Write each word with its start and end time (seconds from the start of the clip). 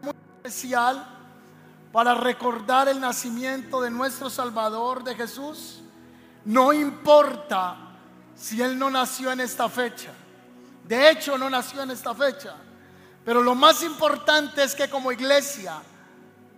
muy 0.00 0.14
especial 0.42 1.06
para 1.92 2.14
recordar 2.14 2.88
el 2.88 3.00
nacimiento 3.00 3.80
de 3.80 3.90
nuestro 3.90 4.30
Salvador, 4.30 5.04
de 5.04 5.14
Jesús. 5.14 5.80
No 6.44 6.72
importa 6.72 7.76
si 8.34 8.62
Él 8.62 8.78
no 8.78 8.90
nació 8.90 9.30
en 9.30 9.40
esta 9.40 9.68
fecha. 9.68 10.10
De 10.84 11.10
hecho, 11.10 11.36
no 11.38 11.48
nació 11.48 11.82
en 11.82 11.90
esta 11.90 12.14
fecha. 12.14 12.54
Pero 13.24 13.42
lo 13.42 13.54
más 13.54 13.82
importante 13.82 14.64
es 14.64 14.74
que 14.74 14.90
como 14.90 15.12
iglesia 15.12 15.80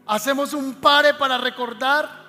hacemos 0.07 0.55
un 0.55 0.75
pare 0.75 1.15
para 1.15 1.37
recordar 1.37 2.25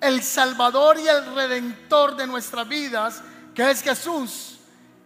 el 0.00 0.22
Salvador 0.22 0.98
y 0.98 1.08
el 1.08 1.34
Redentor 1.34 2.16
de 2.16 2.26
nuestras 2.26 2.68
vidas, 2.68 3.22
que 3.54 3.70
es 3.70 3.82
Jesús, 3.82 4.58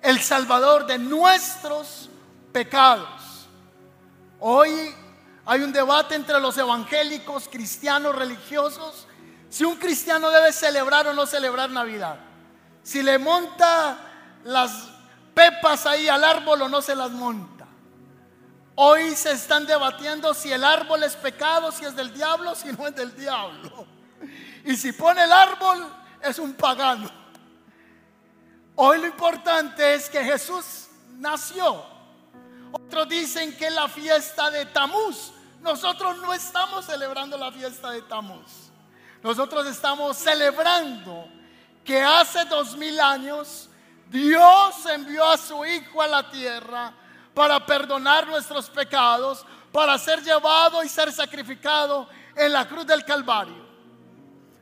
el 0.03 0.21
Salvador 0.21 0.87
de 0.87 0.99
nuestros 0.99 2.11
pecados. 2.53 3.49
Hoy 4.41 4.95
hay 5.51 5.63
un 5.63 5.73
debate 5.73 6.15
entre 6.15 6.39
los 6.39 6.57
evangélicos, 6.59 7.49
cristianos, 7.49 8.15
religiosos, 8.15 9.09
si 9.49 9.65
un 9.65 9.75
cristiano 9.79 10.31
debe 10.31 10.53
celebrar 10.53 11.09
o 11.09 11.13
no 11.13 11.27
celebrar 11.27 11.71
Navidad. 11.71 12.21
Si 12.85 13.03
le 13.03 13.19
monta 13.19 13.99
las 14.45 14.71
pepas 15.35 15.87
ahí 15.87 16.09
al 16.09 16.23
árbol 16.23 16.63
o 16.63 16.69
no 16.69 16.81
se 16.81 16.95
las 16.95 17.11
monta. 17.11 17.67
Hoy 18.77 19.17
se 19.17 19.33
están 19.33 19.67
debatiendo 19.67 20.35
si 20.35 20.53
el 20.53 20.63
árbol 20.63 21.03
es 21.03 21.17
pecado, 21.17 21.73
si 21.73 21.85
es 21.85 21.97
del 21.97 22.15
diablo, 22.15 22.55
si 22.55 22.69
no 22.69 22.87
es 22.87 22.95
del 22.95 23.13
diablo. 23.17 23.89
Y 24.65 24.77
si 24.77 24.93
pone 24.93 25.25
el 25.25 25.33
árbol, 25.33 25.85
es 26.23 26.39
un 26.39 26.53
pagano. 26.53 27.11
Hoy 28.77 29.01
lo 29.01 29.09
importante 29.09 29.95
es 29.95 30.09
que 30.09 30.23
Jesús 30.23 30.87
nació. 31.19 31.85
Otros 32.71 33.09
dicen 33.09 33.57
que 33.57 33.67
es 33.67 33.75
la 33.75 33.89
fiesta 33.89 34.49
de 34.53 34.67
Tamuz. 34.67 35.40
Nosotros 35.61 36.19
no 36.19 36.33
estamos 36.33 36.87
celebrando 36.87 37.37
la 37.37 37.53
fiesta 37.53 37.91
de 37.91 38.03
Tamuz. 38.03 38.71
Nosotros 39.23 39.67
estamos 39.67 40.17
celebrando 40.17 41.29
que 41.85 42.01
hace 42.01 42.45
dos 42.47 42.77
mil 42.77 42.99
años 42.99 43.69
Dios 44.09 44.87
envió 44.87 45.25
a 45.25 45.37
su 45.37 45.65
Hijo 45.65 46.03
a 46.03 46.07
la 46.07 46.31
tierra 46.31 46.93
para 47.35 47.65
perdonar 47.65 48.27
nuestros 48.27 48.69
pecados, 48.71 49.47
para 49.73 49.97
ser 49.99 50.23
llevado 50.23 50.83
y 50.83 50.89
ser 50.89 51.13
sacrificado 51.13 52.09
en 52.35 52.53
la 52.53 52.67
cruz 52.67 52.87
del 52.87 53.05
Calvario. 53.05 53.69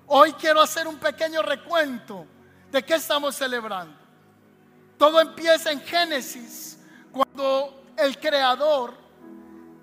Hoy 0.07 0.33
quiero 0.33 0.61
hacer 0.61 0.87
un 0.87 0.99
pequeño 0.99 1.43
recuento 1.43 2.27
de 2.71 2.83
qué 2.83 2.95
estamos 2.95 3.37
celebrando. 3.37 3.97
Todo 4.99 5.21
empieza 5.21 5.71
en 5.71 5.81
Génesis, 5.81 6.79
cuando 7.13 7.85
el 7.97 8.19
Creador, 8.19 8.95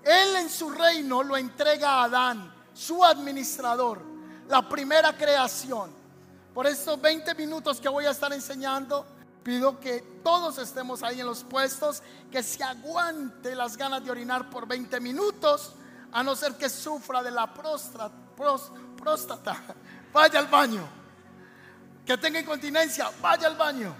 Él 0.06 0.36
en 0.36 0.48
su 0.48 0.70
reino 0.70 1.24
lo 1.24 1.36
entrega 1.36 1.94
a 1.94 2.04
Adán, 2.04 2.54
su 2.72 3.04
administrador, 3.04 4.00
la 4.48 4.68
primera 4.68 5.16
creación. 5.16 5.90
Por 6.54 6.68
estos 6.68 7.00
20 7.00 7.34
minutos 7.34 7.80
que 7.80 7.88
voy 7.88 8.06
a 8.06 8.12
estar 8.12 8.32
enseñando, 8.32 9.04
pido 9.42 9.80
que 9.80 10.20
todos 10.22 10.58
estemos 10.58 11.02
ahí 11.02 11.20
en 11.20 11.26
los 11.26 11.42
puestos, 11.42 12.04
que 12.30 12.44
se 12.44 12.62
aguante 12.62 13.56
las 13.56 13.76
ganas 13.76 14.04
de 14.04 14.12
orinar 14.12 14.48
por 14.48 14.68
20 14.68 15.00
minutos, 15.00 15.72
a 16.12 16.22
no 16.22 16.36
ser 16.36 16.54
que 16.54 16.68
sufra 16.68 17.20
de 17.20 17.32
la 17.32 17.52
próstata. 17.52 18.12
Vaya 20.12 20.38
al 20.38 20.46
baño. 20.46 20.88
Que 22.06 22.16
tenga 22.16 22.38
incontinencia, 22.38 23.10
vaya 23.20 23.48
al 23.48 23.56
baño. 23.56 23.92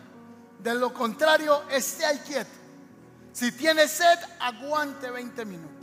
De 0.60 0.72
lo 0.76 0.94
contrario, 0.94 1.64
esté 1.68 2.06
ahí 2.06 2.18
quieto. 2.20 2.52
Si 3.32 3.50
tiene 3.50 3.88
sed, 3.88 4.16
aguante 4.38 5.10
20 5.10 5.44
minutos. 5.44 5.75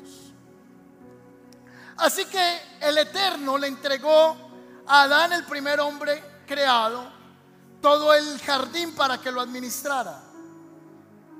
Así 1.97 2.25
que 2.25 2.61
el 2.81 2.97
Eterno 2.97 3.57
le 3.57 3.67
entregó 3.67 4.37
a 4.87 5.03
Adán, 5.03 5.33
el 5.33 5.45
primer 5.45 5.79
hombre 5.79 6.23
creado, 6.47 7.11
todo 7.81 8.13
el 8.13 8.39
jardín 8.39 8.93
para 8.95 9.19
que 9.19 9.31
lo 9.31 9.41
administrara. 9.41 10.21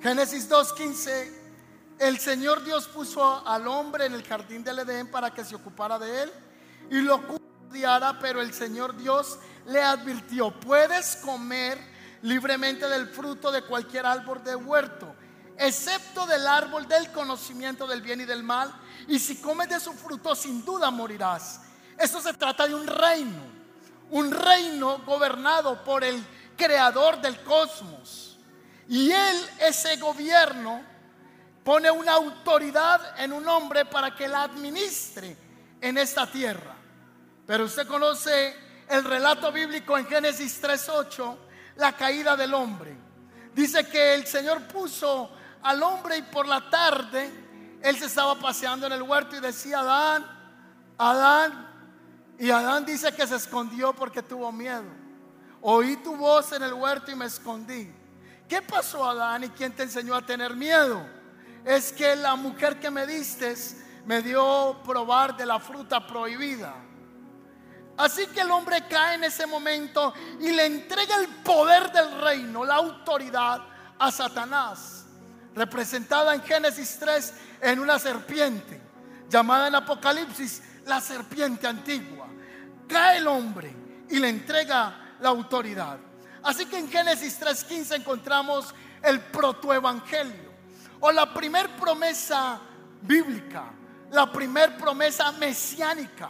Génesis 0.01 0.49
2.15, 0.49 1.31
el 1.99 2.19
Señor 2.19 2.63
Dios 2.63 2.87
puso 2.87 3.47
al 3.47 3.67
hombre 3.67 4.05
en 4.05 4.13
el 4.13 4.23
jardín 4.23 4.63
del 4.63 4.79
Edén 4.79 5.09
para 5.09 5.33
que 5.33 5.45
se 5.45 5.55
ocupara 5.55 5.97
de 5.97 6.23
él 6.23 6.33
y 6.89 6.99
lo 6.99 7.21
cuidara, 7.69 8.19
pero 8.19 8.41
el 8.41 8.53
Señor 8.53 8.95
Dios 8.97 9.39
le 9.65 9.81
advirtió, 9.81 10.51
puedes 10.59 11.15
comer 11.17 11.79
libremente 12.23 12.87
del 12.87 13.07
fruto 13.07 13.51
de 13.51 13.63
cualquier 13.63 14.05
árbol 14.05 14.43
de 14.43 14.55
huerto, 14.55 15.15
excepto 15.57 16.25
del 16.25 16.45
árbol 16.47 16.87
del 16.87 17.11
conocimiento 17.11 17.87
del 17.87 18.01
bien 18.01 18.21
y 18.21 18.25
del 18.25 18.43
mal. 18.43 18.73
Y 19.07 19.19
si 19.19 19.37
comes 19.37 19.69
de 19.69 19.79
su 19.79 19.93
fruto, 19.93 20.35
sin 20.35 20.63
duda 20.63 20.89
morirás. 20.91 21.61
Esto 21.97 22.21
se 22.21 22.33
trata 22.33 22.67
de 22.67 22.75
un 22.75 22.87
reino, 22.87 23.41
un 24.09 24.31
reino 24.31 24.99
gobernado 24.99 25.83
por 25.83 26.03
el 26.03 26.23
creador 26.57 27.21
del 27.21 27.41
cosmos. 27.43 28.37
Y 28.87 29.11
él, 29.11 29.49
ese 29.59 29.97
gobierno, 29.97 30.81
pone 31.63 31.89
una 31.89 32.13
autoridad 32.13 33.19
en 33.19 33.33
un 33.33 33.47
hombre 33.47 33.85
para 33.85 34.15
que 34.15 34.27
la 34.27 34.43
administre 34.43 35.37
en 35.79 35.97
esta 35.97 36.29
tierra. 36.29 36.75
Pero 37.45 37.65
usted 37.65 37.87
conoce 37.87 38.55
el 38.89 39.03
relato 39.03 39.51
bíblico 39.51 39.97
en 39.97 40.05
Génesis 40.05 40.61
3.8 40.61 41.37
la 41.77 41.93
caída 41.93 42.35
del 42.35 42.53
hombre. 42.53 42.95
Dice 43.53 43.87
que 43.87 44.15
el 44.15 44.25
Señor 44.27 44.61
puso 44.63 45.31
al 45.61 45.81
hombre 45.83 46.17
y 46.17 46.21
por 46.23 46.47
la 46.47 46.69
tarde 46.69 47.42
él 47.83 47.97
se 47.99 48.05
estaba 48.05 48.35
paseando 48.35 48.87
en 48.87 48.93
el 48.93 49.01
huerto 49.01 49.35
y 49.35 49.41
decía, 49.41 49.81
Adán, 49.81 50.25
Adán. 50.97 51.69
Y 52.39 52.49
Adán 52.49 52.85
dice 52.85 53.13
que 53.13 53.27
se 53.27 53.35
escondió 53.35 53.93
porque 53.93 54.23
tuvo 54.23 54.51
miedo. 54.53 54.85
Oí 55.61 55.97
tu 55.97 56.15
voz 56.15 56.53
en 56.53 56.63
el 56.63 56.73
huerto 56.73 57.11
y 57.11 57.15
me 57.15 57.25
escondí. 57.25 57.93
¿Qué 58.47 58.61
pasó 58.61 59.05
Adán 59.05 59.43
y 59.43 59.49
quién 59.49 59.73
te 59.73 59.83
enseñó 59.83 60.15
a 60.15 60.25
tener 60.25 60.55
miedo? 60.55 61.05
Es 61.65 61.91
que 61.91 62.15
la 62.15 62.35
mujer 62.35 62.79
que 62.79 62.89
me 62.89 63.05
diste 63.05 63.53
me 64.05 64.21
dio 64.21 64.81
probar 64.85 65.35
de 65.35 65.45
la 65.45 65.59
fruta 65.59 66.07
prohibida. 66.07 66.73
Así 67.97 68.27
que 68.27 68.41
el 68.41 68.51
hombre 68.51 68.87
cae 68.89 69.15
en 69.15 69.25
ese 69.25 69.45
momento 69.45 70.13
y 70.39 70.51
le 70.51 70.65
entrega 70.65 71.17
el 71.17 71.27
poder 71.43 71.91
del 71.91 72.21
reino, 72.21 72.63
la 72.63 72.75
autoridad 72.75 73.61
a 73.99 74.11
Satanás, 74.11 75.02
representada 75.55 76.33
en 76.33 76.41
Génesis 76.41 76.97
3 76.99 77.33
en 77.61 77.79
una 77.79 77.99
serpiente, 77.99 78.79
llamada 79.29 79.67
en 79.67 79.75
Apocalipsis 79.75 80.61
la 80.85 80.99
serpiente 80.99 81.67
antigua. 81.67 82.27
Cae 82.87 83.17
el 83.17 83.27
hombre 83.27 83.73
y 84.09 84.19
le 84.19 84.29
entrega 84.29 85.15
la 85.19 85.29
autoridad. 85.29 85.97
Así 86.43 86.65
que 86.65 86.77
en 86.77 86.89
Génesis 86.89 87.39
3.15 87.39 87.95
encontramos 87.95 88.73
el 89.01 89.19
protoevangelio 89.21 90.51
o 90.99 91.11
la 91.11 91.33
primer 91.33 91.69
promesa 91.75 92.59
bíblica, 93.01 93.65
la 94.11 94.31
primer 94.31 94.77
promesa 94.77 95.31
mesiánica 95.33 96.29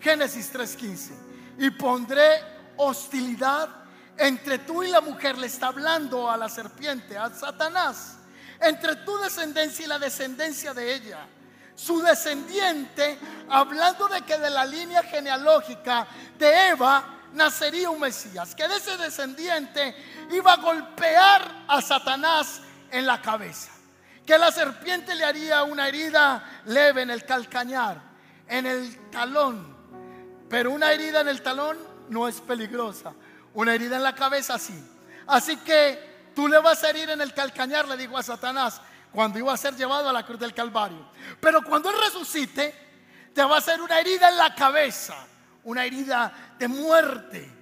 Génesis 0.00 0.52
3:15. 0.52 1.12
Y 1.58 1.70
pondré 1.70 2.40
hostilidad 2.76 3.68
entre 4.16 4.58
tú 4.58 4.82
y 4.82 4.88
la 4.88 5.00
mujer, 5.00 5.38
le 5.38 5.46
está 5.46 5.68
hablando 5.68 6.30
a 6.30 6.36
la 6.36 6.48
serpiente, 6.48 7.16
a 7.16 7.30
Satanás, 7.30 8.17
entre 8.60 8.96
tu 8.96 9.16
descendencia 9.18 9.84
y 9.84 9.88
la 9.88 9.98
descendencia 9.98 10.74
de 10.74 10.94
ella. 10.94 11.26
Su 11.74 12.00
descendiente, 12.02 13.18
hablando 13.48 14.08
de 14.08 14.22
que 14.22 14.36
de 14.36 14.50
la 14.50 14.64
línea 14.64 15.02
genealógica 15.02 16.06
de 16.36 16.68
Eva 16.70 17.18
nacería 17.34 17.90
un 17.90 18.00
Mesías, 18.00 18.54
que 18.54 18.66
de 18.66 18.76
ese 18.76 18.96
descendiente 18.96 19.94
iba 20.30 20.54
a 20.54 20.56
golpear 20.56 21.64
a 21.68 21.80
Satanás 21.80 22.60
en 22.90 23.06
la 23.06 23.22
cabeza, 23.22 23.70
que 24.26 24.36
la 24.36 24.50
serpiente 24.50 25.14
le 25.14 25.24
haría 25.24 25.62
una 25.62 25.86
herida 25.86 26.62
leve 26.64 27.02
en 27.02 27.10
el 27.10 27.24
calcañar, 27.24 28.00
en 28.48 28.66
el 28.66 29.10
talón, 29.10 29.76
pero 30.48 30.70
una 30.70 30.92
herida 30.92 31.20
en 31.20 31.28
el 31.28 31.42
talón 31.42 31.78
no 32.08 32.26
es 32.26 32.40
peligrosa. 32.40 33.12
Una 33.54 33.74
herida 33.74 33.96
en 33.96 34.02
la 34.02 34.14
cabeza 34.14 34.58
sí. 34.58 34.82
Así 35.26 35.56
que 35.58 36.07
tú 36.38 36.46
le 36.46 36.60
vas 36.60 36.84
a 36.84 36.90
herir 36.90 37.10
en 37.10 37.20
el 37.20 37.34
calcañar, 37.34 37.88
le 37.88 37.96
digo 37.96 38.16
a 38.16 38.22
Satanás, 38.22 38.80
cuando 39.10 39.40
iba 39.40 39.52
a 39.52 39.56
ser 39.56 39.74
llevado 39.74 40.08
a 40.08 40.12
la 40.12 40.24
cruz 40.24 40.38
del 40.38 40.54
Calvario. 40.54 41.10
Pero 41.40 41.64
cuando 41.64 41.90
Él 41.90 41.96
resucite, 41.98 42.72
te 43.34 43.42
va 43.42 43.56
a 43.56 43.58
hacer 43.58 43.80
una 43.80 43.98
herida 43.98 44.28
en 44.28 44.36
la 44.36 44.54
cabeza, 44.54 45.16
una 45.64 45.84
herida 45.84 46.54
de 46.56 46.68
muerte. 46.68 47.52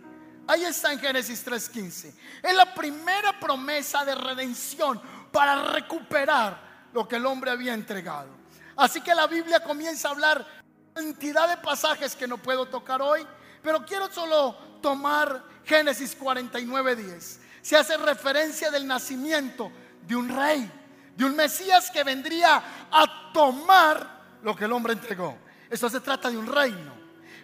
Ahí 0.47 0.67
está 0.67 0.93
en 0.93 1.01
Génesis 1.01 1.43
3:15. 1.43 2.13
Es 2.43 2.55
la 2.55 2.75
primera 2.75 3.41
promesa 3.41 4.05
de 4.05 4.15
redención 4.15 5.01
para 5.33 5.73
recuperar 5.73 6.91
lo 6.93 7.09
que 7.09 7.17
el 7.17 7.25
hombre 7.25 7.53
había 7.53 7.73
entregado. 7.73 8.29
Así 8.77 9.01
que 9.01 9.15
la 9.15 9.27
Biblia 9.27 9.61
comienza 9.61 10.09
a 10.09 10.11
hablar 10.11 10.47
cantidad 10.93 11.49
de 11.49 11.57
pasajes 11.63 12.15
que 12.15 12.29
no 12.29 12.37
puedo 12.37 12.67
tocar 12.67 13.01
hoy, 13.01 13.27
pero 13.63 13.87
quiero 13.87 14.13
solo 14.13 14.55
tomar 14.83 15.43
Génesis 15.65 16.15
49, 16.15 16.95
10. 16.95 17.46
Se 17.67 17.77
hace 17.77 17.97
referencia 17.97 18.71
del 18.71 18.87
nacimiento 18.87 19.73
de 20.03 20.15
un 20.15 20.29
rey, 20.29 20.71
de 21.17 21.25
un 21.25 21.35
Mesías 21.35 21.91
que 21.91 22.05
vendría 22.05 22.63
a 22.93 23.33
tomar 23.33 24.39
lo 24.45 24.55
que 24.55 24.67
el 24.67 24.73
hombre 24.73 24.93
entregó. 24.93 25.37
Esto 25.69 25.91
se 25.91 25.99
trata 25.99 26.31
de 26.31 26.39
un 26.39 26.47
reino. 26.47 26.93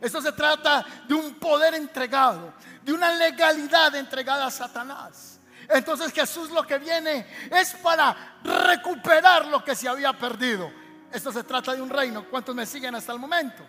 Esto 0.00 0.22
se 0.22 0.30
trata 0.30 0.86
de 1.08 1.14
un 1.14 1.34
poder 1.40 1.74
entregado, 1.74 2.54
de 2.84 2.92
una 2.92 3.12
legalidad 3.12 3.96
entregada 3.96 4.46
a 4.46 4.50
Satanás. 4.52 5.40
Entonces 5.68 6.12
Jesús 6.12 6.50
lo 6.52 6.64
que 6.64 6.78
viene 6.78 7.26
es 7.50 7.74
para 7.74 8.38
recuperar 8.44 9.46
lo 9.46 9.64
que 9.64 9.74
se 9.74 9.88
había 9.88 10.12
perdido. 10.12 10.70
Esto 11.10 11.32
se 11.32 11.42
trata 11.42 11.74
de 11.74 11.82
un 11.82 11.90
reino. 11.90 12.30
¿Cuántos 12.30 12.54
me 12.54 12.64
siguen 12.64 12.94
hasta 12.94 13.12
el 13.12 13.18
momento? 13.18 13.66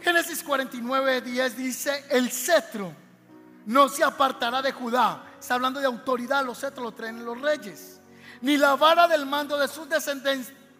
Génesis 0.00 0.42
49, 0.42 1.20
10 1.20 1.56
dice, 1.56 2.06
el 2.10 2.28
cetro 2.28 3.05
no 3.66 3.88
se 3.88 4.02
apartará 4.02 4.62
de 4.62 4.72
Judá. 4.72 5.22
Está 5.38 5.54
hablando 5.54 5.80
de 5.80 5.86
autoridad, 5.86 6.44
los 6.44 6.58
cetros 6.58 6.84
lo 6.84 6.92
traen 6.92 7.24
los 7.24 7.40
reyes. 7.40 8.00
Ni 8.40 8.56
la 8.56 8.76
vara 8.76 9.06
del 9.08 9.26
mando 9.26 9.58
de 9.58 9.68
sus 9.68 9.88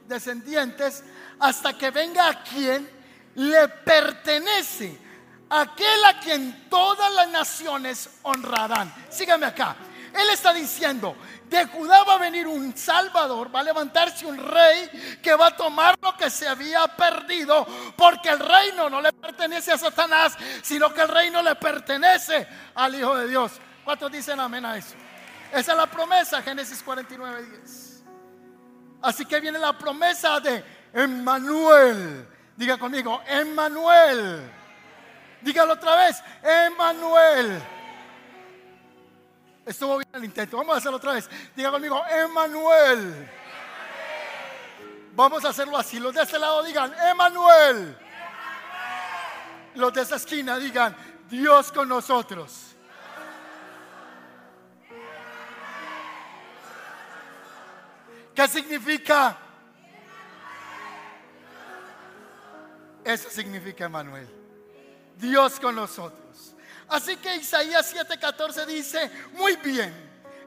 descendientes 0.07 1.05
hasta 1.39 1.77
que 1.77 1.91
venga 1.91 2.29
a 2.29 2.43
quien 2.43 2.89
le 3.35 3.69
pertenece 3.69 4.99
aquel 5.49 6.05
a 6.05 6.19
quien 6.21 6.69
todas 6.69 7.13
las 7.15 7.29
naciones 7.29 8.11
honrarán. 8.23 8.93
Sígame 9.11 9.47
acá. 9.47 9.77
Él 10.17 10.31
está 10.31 10.53
diciendo, 10.53 11.15
de 11.45 11.67
Judá 11.67 12.03
va 12.05 12.15
a 12.15 12.19
venir 12.19 12.47
un 12.47 12.77
Salvador, 12.77 13.55
va 13.55 13.61
a 13.61 13.65
levantarse 13.65 14.25
un 14.25 14.39
rey 14.39 15.19
que 15.23 15.35
va 15.35 15.49
a 15.49 15.57
tomar 15.57 15.95
lo 16.01 16.17
que 16.17 16.31
se 16.31 16.49
había 16.49 16.87
perdido, 16.89 17.67
porque 17.97 18.31
el 18.31 18.39
reino 18.39 18.89
no 18.89 19.01
le 19.01 19.13
pertenece 19.13 19.73
a 19.73 19.79
Satanás, 19.79 20.37
sino 20.63 20.93
que 20.93 21.03
el 21.03 21.09
reino 21.09 21.43
le 21.43 21.55
pertenece 21.57 22.49
al 22.75 22.95
Hijo 22.95 23.15
de 23.17 23.29
Dios. 23.29 23.53
¿Cuántos 23.85 24.11
dicen 24.11 24.41
amén 24.41 24.65
a 24.65 24.77
eso? 24.77 24.95
Esa 25.53 25.73
es 25.73 25.79
la 25.79 25.87
promesa, 25.87 26.43
Génesis 26.43 26.83
49, 26.83 27.47
10. 27.63 28.05
Así 29.03 29.27
que 29.27 29.39
viene 29.39 29.59
la 29.59 29.77
promesa 29.77 30.41
de 30.41 30.65
Emmanuel. 30.93 32.27
Diga 32.57 32.79
conmigo, 32.79 33.23
Emmanuel. 33.27 34.51
Dígalo 35.43 35.75
otra 35.75 35.95
vez, 35.97 36.23
Emmanuel. 36.43 37.76
Estuvo 39.67 39.99
bien 39.99 40.09
el 40.13 40.25
intento. 40.25 40.57
Vamos 40.57 40.77
a 40.77 40.79
hacerlo 40.79 40.99
otra 40.99 41.13
vez. 41.13 41.29
Diga 41.57 41.73
conmigo, 41.73 42.01
Emmanuel. 42.09 43.29
Vamos 45.13 45.45
a 45.45 45.49
hacerlo 45.49 45.77
así. 45.77 45.99
Los 45.99 46.15
de 46.15 46.23
este 46.23 46.39
lado 46.39 46.63
digan, 46.63 46.95
Emmanuel. 47.11 47.99
Los 49.75 49.93
de 49.93 50.03
esta 50.03 50.17
esquina 50.17 50.57
digan, 50.57 50.97
Dios 51.29 51.73
con 51.73 51.89
nosotros. 51.89 52.77
¿Qué 58.35 58.47
significa? 58.47 59.37
Eso 63.03 63.31
significa 63.31 63.87
Emmanuel. 63.87 64.29
Dios 65.17 65.59
con 65.59 65.75
nosotros. 65.75 66.56
Así 66.89 67.17
que 67.17 67.37
Isaías 67.37 67.93
7:14 67.93 68.67
dice, 68.67 69.11
muy 69.33 69.57
bien, 69.57 69.93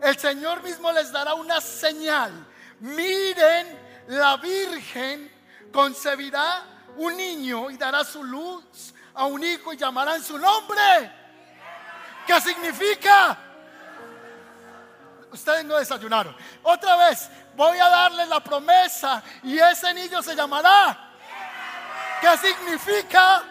el 0.01 0.18
Señor 0.18 0.63
mismo 0.63 0.91
les 0.91 1.12
dará 1.12 1.33
una 1.33 1.59
señal. 1.59 2.31
Miren, 2.80 3.77
la 4.07 4.38
Virgen 4.38 5.31
concebirá 5.71 6.63
un 6.95 7.15
niño 7.15 7.69
y 7.69 7.77
dará 7.77 8.03
su 8.03 8.24
luz 8.24 8.94
a 9.13 9.25
un 9.25 9.44
hijo 9.44 9.74
y 9.74 9.77
llamarán 9.77 10.24
su 10.24 10.38
nombre. 10.38 11.12
¿Qué 12.25 12.39
significa? 12.42 13.38
Ustedes 15.31 15.65
no 15.65 15.77
desayunaron. 15.77 16.35
Otra 16.63 16.95
vez, 16.95 17.30
voy 17.56 17.77
a 17.77 17.89
darles 17.89 18.27
la 18.30 18.39
promesa 18.39 19.21
y 19.44 19.59
ese 19.59 19.94
niño 19.94 20.21
se 20.24 20.35
llamará. 20.35 21.12
¿Qué 22.21 22.38
significa? 22.38 23.44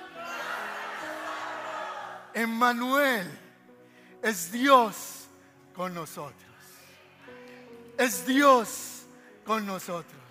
Emmanuel 2.38 3.28
es 4.22 4.52
Dios 4.52 5.26
con 5.74 5.92
nosotros. 5.92 6.36
Es 7.96 8.24
Dios 8.24 9.02
con 9.44 9.66
nosotros. 9.66 10.22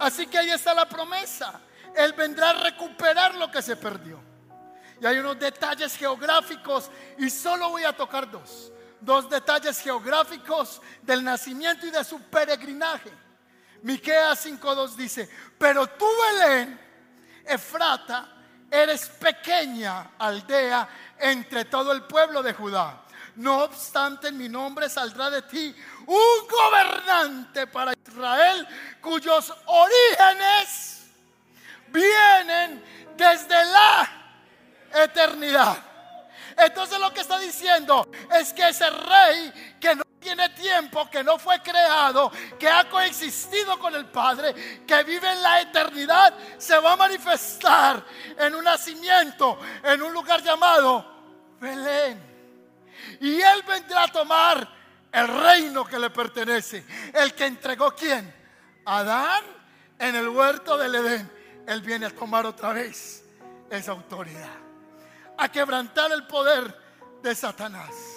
Así 0.00 0.26
que 0.26 0.38
ahí 0.38 0.50
está 0.50 0.74
la 0.74 0.88
promesa. 0.88 1.60
Él 1.94 2.12
vendrá 2.14 2.50
a 2.50 2.64
recuperar 2.64 3.36
lo 3.36 3.48
que 3.52 3.62
se 3.62 3.76
perdió. 3.76 4.18
Y 5.00 5.06
hay 5.06 5.18
unos 5.18 5.38
detalles 5.38 5.96
geográficos 5.96 6.90
y 7.18 7.30
solo 7.30 7.70
voy 7.70 7.84
a 7.84 7.96
tocar 7.96 8.28
dos. 8.28 8.72
Dos 9.00 9.30
detalles 9.30 9.78
geográficos 9.78 10.82
del 11.02 11.22
nacimiento 11.22 11.86
y 11.86 11.92
de 11.92 12.02
su 12.02 12.20
peregrinaje. 12.22 13.12
Miqueas 13.82 14.40
5:2 14.40 14.96
dice, 14.96 15.30
"Pero 15.56 15.86
tú 15.86 16.04
Belén, 16.32 16.80
Efrata, 17.44 18.35
eres 18.70 19.08
pequeña 19.08 20.12
aldea 20.18 20.88
entre 21.18 21.64
todo 21.66 21.92
el 21.92 22.02
pueblo 22.02 22.42
de 22.42 22.52
Judá. 22.52 23.02
No 23.36 23.64
obstante, 23.64 24.28
en 24.28 24.38
mi 24.38 24.48
nombre 24.48 24.88
saldrá 24.88 25.28
de 25.30 25.42
ti 25.42 25.74
un 26.06 26.48
gobernante 26.48 27.66
para 27.66 27.92
Israel 27.92 28.66
cuyos 29.00 29.52
orígenes 29.66 31.06
vienen 31.88 32.82
desde 33.16 33.64
la 33.64 34.08
eternidad. 34.94 35.76
Entonces 36.56 36.98
lo 36.98 37.12
que 37.12 37.20
está 37.20 37.38
diciendo 37.38 38.08
es 38.32 38.52
que 38.52 38.68
ese 38.68 38.88
rey 38.88 39.76
que 39.78 39.94
no 39.94 40.05
tiene 40.20 40.48
tiempo, 40.50 41.08
que 41.10 41.22
no 41.22 41.38
fue 41.38 41.60
creado, 41.60 42.30
que 42.58 42.68
ha 42.68 42.88
coexistido 42.88 43.78
con 43.78 43.94
el 43.94 44.06
Padre, 44.06 44.82
que 44.86 45.02
vive 45.04 45.30
en 45.30 45.42
la 45.42 45.60
eternidad, 45.60 46.34
se 46.58 46.78
va 46.78 46.92
a 46.92 46.96
manifestar 46.96 48.04
en 48.38 48.54
un 48.54 48.64
nacimiento, 48.64 49.58
en 49.82 50.02
un 50.02 50.12
lugar 50.12 50.42
llamado 50.42 51.56
Belén. 51.60 52.20
Y 53.20 53.40
Él 53.40 53.62
vendrá 53.66 54.04
a 54.04 54.08
tomar 54.08 54.68
el 55.12 55.28
reino 55.28 55.84
que 55.84 55.98
le 55.98 56.10
pertenece. 56.10 56.84
El 57.14 57.34
que 57.34 57.46
entregó 57.46 57.94
quién? 57.94 58.34
Adán 58.84 59.44
en 59.98 60.14
el 60.14 60.28
huerto 60.28 60.76
del 60.76 60.94
Edén. 60.94 61.30
Él 61.66 61.80
viene 61.82 62.06
a 62.06 62.10
tomar 62.10 62.46
otra 62.46 62.72
vez 62.72 63.24
esa 63.70 63.92
autoridad. 63.92 64.58
A 65.38 65.48
quebrantar 65.50 66.12
el 66.12 66.26
poder 66.26 66.74
de 67.22 67.34
Satanás. 67.34 68.15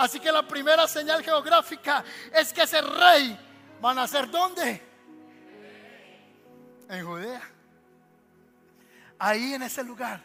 Así 0.00 0.18
que 0.18 0.32
la 0.32 0.48
primera 0.48 0.88
señal 0.88 1.22
geográfica 1.22 2.02
es 2.32 2.54
que 2.54 2.62
ese 2.62 2.80
rey 2.80 3.38
va 3.84 3.90
a 3.90 3.94
nacer 3.94 4.30
¿dónde? 4.30 4.82
En 6.88 7.04
Judea. 7.04 7.42
Ahí 9.18 9.52
en 9.52 9.62
ese 9.62 9.84
lugar 9.84 10.22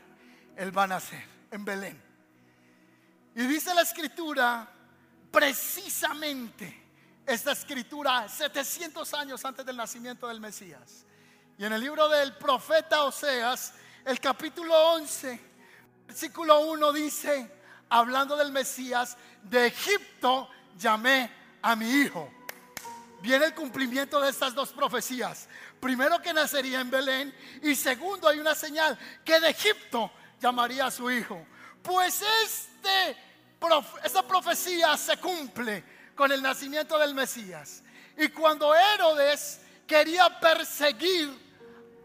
él 0.55 0.75
va 0.75 0.83
a 0.83 0.87
nacer, 0.87 1.21
en 1.51 1.65
Belén. 1.65 2.01
Y 3.35 3.41
dice 3.47 3.73
la 3.73 3.81
escritura, 3.81 4.65
precisamente 5.29 6.83
esta 7.25 7.51
escritura 7.51 8.29
700 8.29 9.13
años 9.13 9.43
antes 9.43 9.65
del 9.65 9.75
nacimiento 9.75 10.29
del 10.29 10.39
Mesías. 10.39 11.05
Y 11.57 11.65
en 11.65 11.73
el 11.73 11.81
libro 11.81 12.07
del 12.07 12.37
profeta 12.37 13.03
Oseas, 13.03 13.73
el 14.05 14.21
capítulo 14.21 14.73
11, 14.93 15.37
versículo 16.07 16.61
1 16.61 16.93
dice, 16.93 17.51
hablando 17.95 18.35
del 18.35 18.51
Mesías, 18.51 19.15
de 19.41 19.67
Egipto 19.67 20.49
llamé 20.77 21.31
a 21.61 21.77
mi 21.77 21.89
hijo. 21.89 22.29
Viene 23.21 23.45
el 23.45 23.53
cumplimiento 23.53 24.19
de 24.19 24.31
estas 24.31 24.53
dos 24.53 24.73
profecías. 24.73 25.47
Primero 25.79 26.21
que 26.21 26.33
nacería 26.33 26.81
en 26.81 26.91
Belén 26.91 27.33
y 27.63 27.73
segundo 27.73 28.27
hay 28.27 28.39
una 28.39 28.53
señal 28.53 28.99
que 29.23 29.39
de 29.39 29.49
Egipto 29.49 30.11
llamaría 30.41 30.87
a 30.87 30.91
su 30.91 31.09
hijo. 31.09 31.47
Pues 31.81 32.21
este, 32.43 33.17
esta 34.03 34.27
profecía 34.27 34.97
se 34.97 35.15
cumple 35.15 36.11
con 36.15 36.33
el 36.33 36.41
nacimiento 36.41 36.99
del 36.99 37.15
Mesías. 37.15 37.81
Y 38.17 38.27
cuando 38.27 38.75
Herodes 38.75 39.61
quería 39.87 40.37
perseguir 40.41 41.33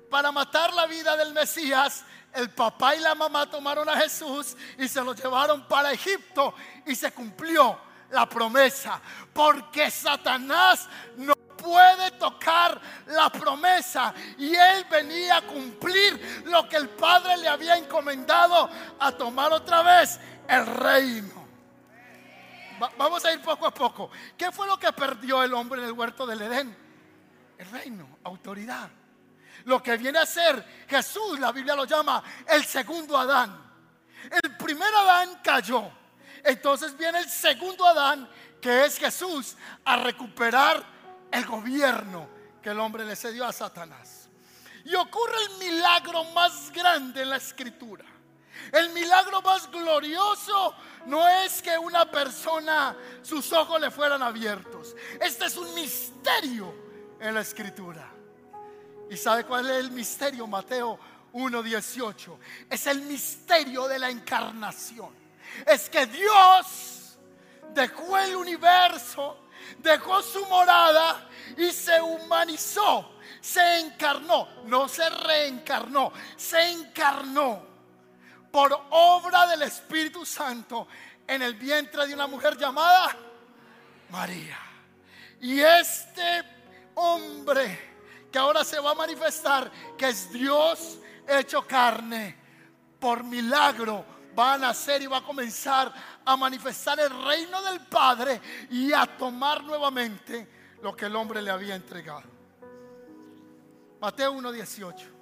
para 0.08 0.30
matar 0.30 0.72
la 0.72 0.86
vida 0.86 1.16
del 1.16 1.34
Mesías, 1.34 2.04
el 2.34 2.50
papá 2.50 2.94
y 2.94 3.00
la 3.00 3.14
mamá 3.14 3.48
tomaron 3.48 3.88
a 3.88 3.96
Jesús 3.96 4.56
y 4.78 4.88
se 4.88 5.02
lo 5.02 5.14
llevaron 5.14 5.66
para 5.66 5.92
Egipto 5.92 6.54
y 6.86 6.94
se 6.94 7.12
cumplió 7.12 7.78
la 8.10 8.28
promesa. 8.28 9.00
Porque 9.32 9.90
Satanás 9.90 10.88
no 11.16 11.34
puede 11.34 12.12
tocar 12.12 12.80
la 13.06 13.30
promesa 13.30 14.14
y 14.38 14.54
él 14.54 14.86
venía 14.90 15.38
a 15.38 15.42
cumplir 15.42 16.42
lo 16.46 16.68
que 16.68 16.76
el 16.76 16.88
Padre 16.88 17.36
le 17.36 17.48
había 17.48 17.76
encomendado 17.76 18.70
a 18.98 19.12
tomar 19.12 19.52
otra 19.52 19.82
vez 19.82 20.18
el 20.48 20.66
reino. 20.66 21.40
vamos 22.96 23.24
a 23.24 23.32
ir 23.32 23.42
poco 23.42 23.66
a 23.66 23.74
poco. 23.74 24.10
¿Qué 24.36 24.50
fue 24.50 24.66
lo 24.66 24.78
que 24.78 24.92
perdió 24.92 25.42
el 25.42 25.52
hombre 25.54 25.80
en 25.80 25.88
el 25.88 25.92
huerto 25.92 26.26
del 26.26 26.42
Edén? 26.42 26.76
El 27.58 27.70
reino, 27.70 28.08
autoridad. 28.24 28.88
Lo 29.64 29.82
que 29.82 29.96
viene 29.96 30.18
a 30.18 30.26
ser 30.26 30.84
Jesús, 30.88 31.38
la 31.38 31.52
Biblia 31.52 31.74
lo 31.74 31.84
llama 31.84 32.22
el 32.46 32.64
segundo 32.64 33.16
Adán. 33.16 33.70
El 34.30 34.56
primer 34.56 34.94
Adán 34.94 35.40
cayó. 35.42 35.90
Entonces 36.42 36.96
viene 36.96 37.18
el 37.18 37.28
segundo 37.28 37.86
Adán, 37.86 38.28
que 38.60 38.84
es 38.84 38.98
Jesús, 38.98 39.56
a 39.84 39.96
recuperar 39.96 40.84
el 41.30 41.44
gobierno 41.46 42.28
que 42.62 42.70
el 42.70 42.80
hombre 42.80 43.04
le 43.04 43.16
cedió 43.16 43.46
a 43.46 43.52
Satanás. 43.52 44.28
Y 44.84 44.94
ocurre 44.94 45.36
el 45.50 45.58
milagro 45.58 46.24
más 46.32 46.70
grande 46.72 47.22
en 47.22 47.30
la 47.30 47.36
escritura. 47.36 48.04
El 48.72 48.90
milagro 48.90 49.42
más 49.42 49.70
glorioso 49.70 50.74
no 51.06 51.26
es 51.28 51.62
que 51.62 51.76
una 51.76 52.10
persona, 52.10 52.96
sus 53.22 53.52
ojos 53.52 53.80
le 53.80 53.90
fueran 53.90 54.22
abiertos. 54.22 54.94
Este 55.20 55.46
es 55.46 55.56
un 55.56 55.74
misterio 55.74 56.74
en 57.18 57.34
la 57.34 57.40
escritura. 57.40 58.19
¿Y 59.10 59.16
sabe 59.16 59.44
cuál 59.44 59.68
es 59.68 59.76
el 59.76 59.90
misterio? 59.90 60.46
Mateo 60.46 60.96
1.18. 61.32 62.38
Es 62.70 62.86
el 62.86 63.02
misterio 63.02 63.88
de 63.88 63.98
la 63.98 64.08
encarnación. 64.08 65.10
Es 65.66 65.90
que 65.90 66.06
Dios 66.06 67.18
dejó 67.74 68.16
el 68.18 68.36
universo, 68.36 69.48
dejó 69.78 70.22
su 70.22 70.46
morada 70.46 71.28
y 71.56 71.72
se 71.72 72.00
humanizó, 72.00 73.18
se 73.40 73.80
encarnó, 73.80 74.46
no 74.66 74.88
se 74.88 75.10
reencarnó, 75.10 76.12
se 76.36 76.70
encarnó 76.70 77.66
por 78.52 78.86
obra 78.90 79.48
del 79.48 79.62
Espíritu 79.62 80.24
Santo 80.24 80.86
en 81.26 81.42
el 81.42 81.54
vientre 81.54 82.06
de 82.06 82.14
una 82.14 82.28
mujer 82.28 82.56
llamada 82.56 83.16
María. 84.10 84.58
Y 85.40 85.58
este 85.58 86.44
hombre 86.94 87.89
que 88.30 88.38
ahora 88.38 88.64
se 88.64 88.78
va 88.80 88.92
a 88.92 88.94
manifestar, 88.94 89.70
que 89.96 90.08
es 90.08 90.32
Dios 90.32 90.98
hecho 91.26 91.66
carne, 91.66 92.36
por 92.98 93.24
milagro 93.24 94.04
va 94.38 94.54
a 94.54 94.58
nacer 94.58 95.02
y 95.02 95.06
va 95.06 95.18
a 95.18 95.24
comenzar 95.24 95.92
a 96.24 96.36
manifestar 96.36 96.98
el 97.00 97.10
reino 97.24 97.62
del 97.62 97.80
Padre 97.86 98.40
y 98.70 98.92
a 98.92 99.06
tomar 99.06 99.64
nuevamente 99.64 100.48
lo 100.82 100.94
que 100.94 101.06
el 101.06 101.16
hombre 101.16 101.42
le 101.42 101.50
había 101.50 101.74
entregado. 101.74 102.22
Mateo 104.00 104.32
1.18. 104.32 105.20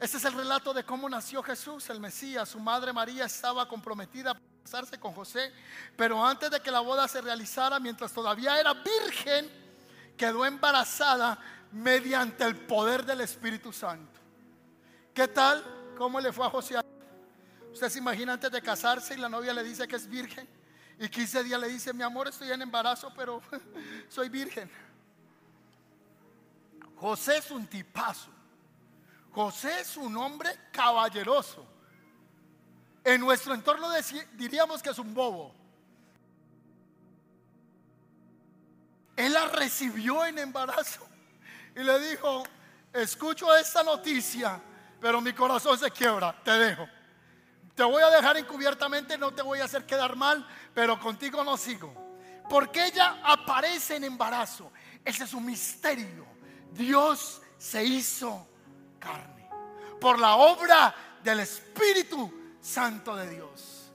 Este 0.00 0.16
es 0.16 0.24
el 0.24 0.32
relato 0.32 0.72
de 0.72 0.84
cómo 0.84 1.08
nació 1.08 1.42
Jesús, 1.42 1.88
el 1.90 2.00
Mesías. 2.00 2.48
Su 2.48 2.60
madre 2.60 2.92
María 2.92 3.24
estaba 3.24 3.68
comprometida 3.68 4.32
a 4.32 4.40
casarse 4.62 4.98
con 4.98 5.12
José, 5.12 5.52
pero 5.96 6.24
antes 6.24 6.50
de 6.50 6.60
que 6.60 6.70
la 6.70 6.80
boda 6.80 7.06
se 7.08 7.20
realizara, 7.20 7.78
mientras 7.78 8.12
todavía 8.12 8.58
era 8.58 8.72
virgen, 8.74 9.63
quedó 10.16 10.44
embarazada 10.44 11.38
mediante 11.72 12.44
el 12.44 12.56
poder 12.56 13.04
del 13.04 13.20
Espíritu 13.20 13.72
Santo. 13.72 14.20
¿Qué 15.12 15.28
tal? 15.28 15.64
¿Cómo 15.96 16.20
le 16.20 16.32
fue 16.32 16.46
a 16.46 16.50
José? 16.50 16.76
Usted 17.72 17.88
se 17.88 17.98
imagina 17.98 18.34
antes 18.34 18.50
de 18.50 18.62
casarse 18.62 19.14
y 19.14 19.16
la 19.16 19.28
novia 19.28 19.52
le 19.52 19.64
dice 19.64 19.88
que 19.88 19.96
es 19.96 20.08
virgen. 20.08 20.48
Y 20.98 21.08
15 21.08 21.42
días 21.42 21.60
le 21.60 21.68
dice, 21.68 21.92
mi 21.92 22.04
amor, 22.04 22.28
estoy 22.28 22.50
en 22.52 22.62
embarazo, 22.62 23.12
pero 23.16 23.42
soy 24.08 24.28
virgen. 24.28 24.70
José 26.96 27.38
es 27.38 27.50
un 27.50 27.66
tipazo. 27.66 28.30
José 29.32 29.80
es 29.80 29.96
un 29.96 30.16
hombre 30.16 30.50
caballeroso. 30.70 31.66
En 33.02 33.20
nuestro 33.20 33.52
entorno 33.52 33.88
diríamos 34.34 34.82
que 34.82 34.90
es 34.90 34.98
un 34.98 35.12
bobo. 35.12 35.54
Él 39.16 39.32
la 39.32 39.46
recibió 39.46 40.24
en 40.26 40.38
embarazo 40.38 41.06
y 41.76 41.80
le 41.80 41.98
dijo, 42.10 42.44
escucho 42.92 43.54
esta 43.54 43.82
noticia, 43.82 44.60
pero 45.00 45.20
mi 45.20 45.32
corazón 45.32 45.78
se 45.78 45.90
quiebra, 45.90 46.34
te 46.42 46.52
dejo. 46.52 46.88
Te 47.74 47.82
voy 47.82 48.02
a 48.02 48.10
dejar 48.10 48.36
encubiertamente, 48.36 49.18
no 49.18 49.32
te 49.32 49.42
voy 49.42 49.58
a 49.60 49.64
hacer 49.64 49.84
quedar 49.84 50.14
mal, 50.16 50.46
pero 50.72 50.98
contigo 50.98 51.42
no 51.42 51.56
sigo. 51.56 51.92
Porque 52.48 52.86
ella 52.86 53.20
aparece 53.24 53.96
en 53.96 54.04
embarazo. 54.04 54.70
Ese 55.04 55.24
es 55.24 55.34
un 55.34 55.44
misterio. 55.44 56.26
Dios 56.70 57.42
se 57.58 57.84
hizo 57.84 58.46
carne, 58.98 59.48
por 60.00 60.18
la 60.18 60.36
obra 60.36 60.94
del 61.22 61.40
Espíritu 61.40 62.56
Santo 62.60 63.16
de 63.16 63.30
Dios. 63.30 63.92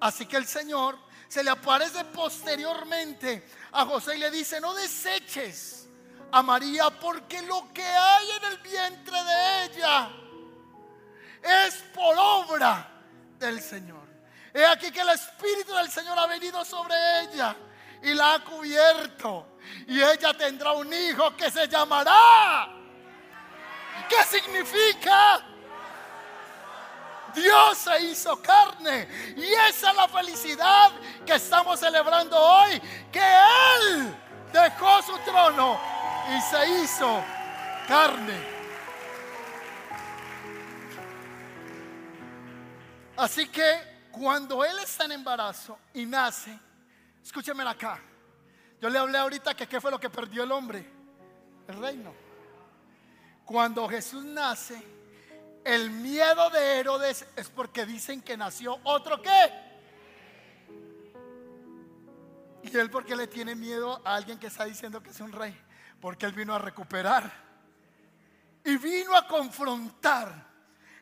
Así 0.00 0.26
que 0.26 0.36
el 0.36 0.46
Señor 0.46 0.98
se 1.28 1.42
le 1.42 1.50
aparece 1.50 2.04
posteriormente 2.06 3.48
a 3.72 3.84
José 3.84 4.16
y 4.16 4.18
le 4.18 4.30
dice, 4.30 4.60
no 4.60 4.74
deseches 4.74 5.88
a 6.32 6.42
María 6.42 6.90
porque 6.90 7.42
lo 7.42 7.72
que 7.72 7.84
hay 7.84 8.30
en 8.30 8.44
el 8.52 8.58
vientre 8.58 9.22
de 9.22 9.64
ella 9.64 10.10
es 11.66 11.74
por 11.94 12.16
obra 12.18 12.88
del 13.38 13.60
Señor. 13.60 14.06
He 14.52 14.64
aquí 14.64 14.90
que 14.90 15.00
el 15.00 15.10
Espíritu 15.10 15.74
del 15.74 15.90
Señor 15.90 16.18
ha 16.18 16.26
venido 16.26 16.64
sobre 16.64 16.94
ella 17.22 17.54
y 18.02 18.14
la 18.14 18.34
ha 18.34 18.44
cubierto. 18.44 19.58
Y 19.88 20.00
ella 20.00 20.32
tendrá 20.34 20.72
un 20.72 20.92
hijo 20.92 21.36
que 21.36 21.50
se 21.50 21.68
llamará 21.68 22.76
¿Qué 24.08 24.22
significa? 24.24 25.42
Dios 27.36 27.76
se 27.76 28.02
hizo 28.02 28.40
carne. 28.40 29.06
Y 29.36 29.44
esa 29.44 29.90
es 29.90 29.96
la 29.96 30.08
felicidad 30.08 30.90
que 31.24 31.34
estamos 31.34 31.78
celebrando 31.78 32.36
hoy. 32.38 32.80
Que 33.12 33.20
Él 33.20 34.16
dejó 34.52 35.02
su 35.02 35.18
trono 35.18 35.78
y 36.34 36.40
se 36.40 36.82
hizo 36.82 37.22
carne. 37.86 38.56
Así 43.16 43.48
que 43.48 44.08
cuando 44.10 44.64
Él 44.64 44.78
está 44.78 45.04
en 45.04 45.12
embarazo 45.12 45.78
y 45.92 46.06
nace, 46.06 46.58
escúcheme 47.22 47.62
acá. 47.64 48.00
Yo 48.80 48.88
le 48.88 48.98
hablé 48.98 49.18
ahorita 49.18 49.54
que 49.54 49.66
qué 49.66 49.80
fue 49.80 49.90
lo 49.90 50.00
que 50.00 50.08
perdió 50.08 50.42
el 50.42 50.52
hombre. 50.52 50.90
El 51.68 51.78
reino. 51.80 52.14
Cuando 53.44 53.88
Jesús 53.88 54.24
nace, 54.24 54.82
el 55.66 55.90
miedo 55.90 56.48
de 56.50 56.78
Herodes 56.78 57.26
es 57.34 57.48
porque 57.48 57.84
dicen 57.84 58.22
que 58.22 58.36
nació 58.36 58.78
otro 58.84 59.20
qué. 59.20 59.52
Y 62.62 62.76
él 62.76 62.88
porque 62.88 63.16
le 63.16 63.26
tiene 63.26 63.56
miedo 63.56 64.00
a 64.04 64.14
alguien 64.14 64.38
que 64.38 64.46
está 64.46 64.64
diciendo 64.64 65.02
que 65.02 65.10
es 65.10 65.18
un 65.18 65.32
rey, 65.32 65.60
porque 66.00 66.24
él 66.24 66.32
vino 66.32 66.54
a 66.54 66.60
recuperar 66.60 67.32
y 68.64 68.76
vino 68.76 69.16
a 69.16 69.26
confrontar 69.26 70.46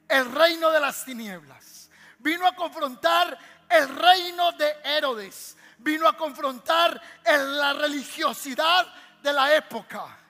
el 0.09 0.33
reino 0.33 0.71
de 0.71 0.81
las 0.81 1.05
tinieblas. 1.05 1.91
Vino 2.19 2.47
a 2.47 2.57
confrontar 2.57 3.39
el 3.69 3.89
reino 3.95 4.53
de 4.53 4.77
Herodes. 4.83 5.59
Vino 5.77 6.09
a 6.09 6.17
confrontar 6.17 6.99
la 7.25 7.75
religiosidad 7.75 8.87
de 9.23 9.33
la 9.33 9.55
época 9.55 10.24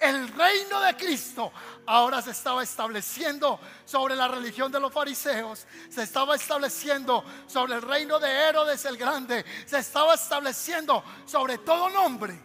el 0.00 0.28
reino 0.28 0.80
de 0.80 0.96
Cristo 0.96 1.52
ahora 1.86 2.22
se 2.22 2.30
estaba 2.30 2.62
estableciendo 2.62 3.60
sobre 3.84 4.16
la 4.16 4.28
religión 4.28 4.72
de 4.72 4.80
los 4.80 4.92
fariseos, 4.92 5.66
se 5.90 6.02
estaba 6.02 6.36
estableciendo 6.36 7.22
sobre 7.46 7.74
el 7.74 7.82
reino 7.82 8.18
de 8.18 8.30
Herodes 8.30 8.84
el 8.86 8.96
Grande, 8.96 9.44
se 9.66 9.78
estaba 9.78 10.14
estableciendo 10.14 11.04
sobre 11.26 11.58
todo 11.58 11.90
nombre 11.90 12.40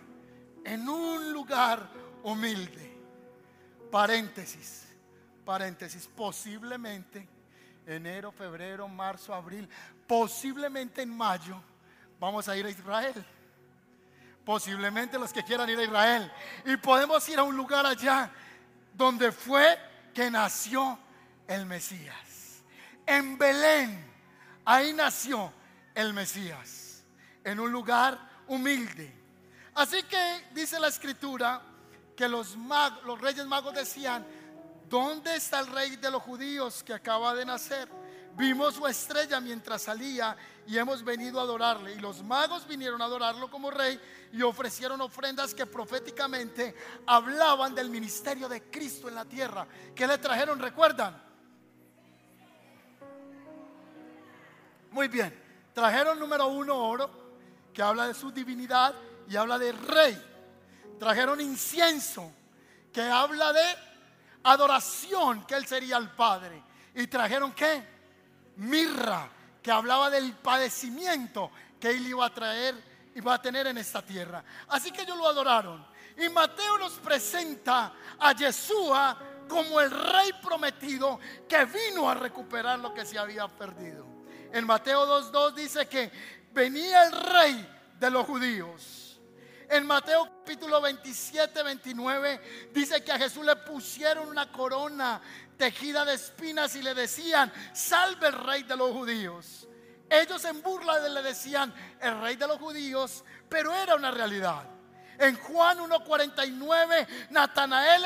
en 0.66 0.88
un 0.88 1.32
lugar 1.32 1.90
humilde. 2.24 2.94
Paréntesis, 3.90 4.88
paréntesis, 5.46 6.10
posiblemente 6.14 7.30
enero, 7.88 8.32
febrero, 8.32 8.88
marzo, 8.90 9.34
abril, 9.34 9.70
posiblemente 10.06 11.04
en 11.04 11.16
mayo 11.16 11.62
vamos 12.20 12.50
a 12.50 12.58
ir 12.58 12.66
a 12.66 12.70
Israel 12.70 13.26
posiblemente 14.46 15.18
los 15.18 15.34
que 15.34 15.44
quieran 15.44 15.70
ir 15.70 15.80
a 15.80 15.84
Israel. 15.84 16.32
Y 16.66 16.78
podemos 16.78 17.28
ir 17.28 17.40
a 17.40 17.44
un 17.44 17.58
lugar 17.58 17.86
allá 17.86 18.32
donde 18.94 19.32
fue 19.32 19.78
que 20.14 20.30
nació 20.30 20.98
el 21.48 21.66
Mesías. 21.66 22.64
En 23.06 23.38
Belén, 23.38 24.06
ahí 24.64 24.94
nació 24.94 25.52
el 25.94 26.14
Mesías, 26.14 27.04
en 27.44 27.60
un 27.60 27.72
lugar 27.72 28.20
humilde. 28.48 29.14
Así 29.74 30.04
que 30.04 30.46
dice 30.54 30.80
la 30.80 30.88
escritura 30.88 31.62
que 32.16 32.28
los, 32.28 32.56
los 33.06 33.20
reyes 33.20 33.46
magos 33.46 33.74
decían, 33.74 34.26
¿dónde 34.88 35.36
está 35.36 35.60
el 35.60 35.68
rey 35.68 35.98
de 35.98 36.10
los 36.10 36.22
judíos 36.24 36.84
que 36.84 36.94
acaba 36.94 37.36
de 37.36 37.46
nacer? 37.46 37.90
Vimos 38.36 38.76
su 38.76 38.86
estrella 38.86 39.40
mientras 39.40 39.84
salía 39.84 40.36
y 40.68 40.78
hemos 40.78 41.04
venido 41.04 41.40
a 41.40 41.44
adorarle. 41.44 41.94
Y 41.94 42.00
los 42.00 42.22
magos 42.22 42.68
vinieron 42.68 43.02
a 43.02 43.06
adorarlo 43.06 43.50
como 43.50 43.72
rey 43.72 44.00
y 44.34 44.42
ofrecieron 44.42 45.00
ofrendas 45.00 45.54
que 45.54 45.66
proféticamente 45.66 46.76
hablaban 47.08 47.74
del 47.74 47.90
ministerio 47.90 48.50
de 48.50 48.64
Cristo 48.64 49.08
en 49.08 49.16
la 49.16 49.24
tierra. 49.24 49.66
¿Qué 49.96 50.06
le 50.06 50.18
trajeron? 50.18 50.60
¿Recuerdan? 50.60 51.24
Muy 54.92 55.08
bien. 55.08 55.44
Trajeron 55.74 56.20
número 56.20 56.48
uno 56.48 56.76
oro, 56.76 57.10
que 57.74 57.82
habla 57.82 58.08
de 58.08 58.14
su 58.14 58.32
divinidad 58.32 58.94
y 59.30 59.38
habla 59.38 59.58
de 59.58 59.72
rey. 59.72 60.22
Trajeron 61.00 61.40
incienso, 61.40 62.32
que 62.92 63.02
habla 63.02 63.54
de 63.54 63.66
adoración, 64.44 65.46
que 65.46 65.56
él 65.56 65.66
sería 65.66 65.96
el 65.98 66.10
Padre. 66.10 66.62
Y 66.94 67.08
trajeron 67.08 67.54
qué? 67.54 67.95
Mirra, 68.58 69.30
que 69.62 69.72
hablaba 69.72 70.10
del 70.10 70.34
padecimiento 70.34 71.52
que 71.80 71.90
él 71.90 72.08
iba 72.08 72.26
a 72.26 72.34
traer 72.34 72.96
iba 73.16 73.34
a 73.34 73.42
tener 73.42 73.68
en 73.68 73.78
esta 73.78 74.02
tierra. 74.02 74.44
Así 74.68 74.92
que 74.92 75.02
ellos 75.02 75.18
lo 75.18 75.28
adoraron. 75.28 75.86
Y 76.18 76.30
Mateo 76.30 76.78
nos 76.78 76.94
presenta 76.94 77.94
a 78.20 78.34
Yeshua 78.34 79.18
como 79.48 79.80
el 79.80 79.92
rey 79.92 80.32
prometido 80.44 81.20
que 81.48 81.66
vino 81.66 82.10
a 82.10 82.16
recuperar 82.16 82.80
lo 82.80 82.94
que 82.94 83.06
se 83.06 83.18
había 83.18 83.48
perdido. 83.48 84.06
En 84.52 84.66
Mateo 84.66 85.06
2.2 85.06 85.54
dice 85.54 85.88
que 85.88 86.12
venía 86.54 87.06
el 87.06 87.12
rey 87.12 87.94
de 88.00 88.10
los 88.10 88.26
judíos. 88.26 89.20
En 89.68 89.86
Mateo 89.86 90.26
capítulo 90.26 90.80
27, 90.80 91.64
29 91.64 92.70
dice 92.72 93.04
que 93.04 93.12
a 93.12 93.18
Jesús 93.18 93.44
le 93.46 93.56
pusieron 93.56 94.28
una 94.28 94.52
corona 94.52 95.20
tejida 95.58 96.06
de 96.06 96.16
espinas 96.16 96.76
y 96.76 96.82
le 96.82 96.94
decían, 96.94 97.52
salve 97.74 98.28
el 98.28 98.34
rey 98.34 98.64
de 98.64 98.76
los 98.76 98.92
judíos. 98.92 99.68
Ellos 100.10 100.44
en 100.46 100.62
burla 100.62 101.00
le 101.08 101.22
decían, 101.22 101.74
el 102.00 102.20
rey 102.22 102.36
de 102.36 102.48
los 102.48 102.58
judíos, 102.60 103.24
pero 103.50 103.74
era 103.74 103.96
una 103.96 104.12
realidad. 104.12 104.64
En 105.18 105.36
Juan 105.38 105.80
1.49, 105.80 107.08
Natanael 107.30 108.06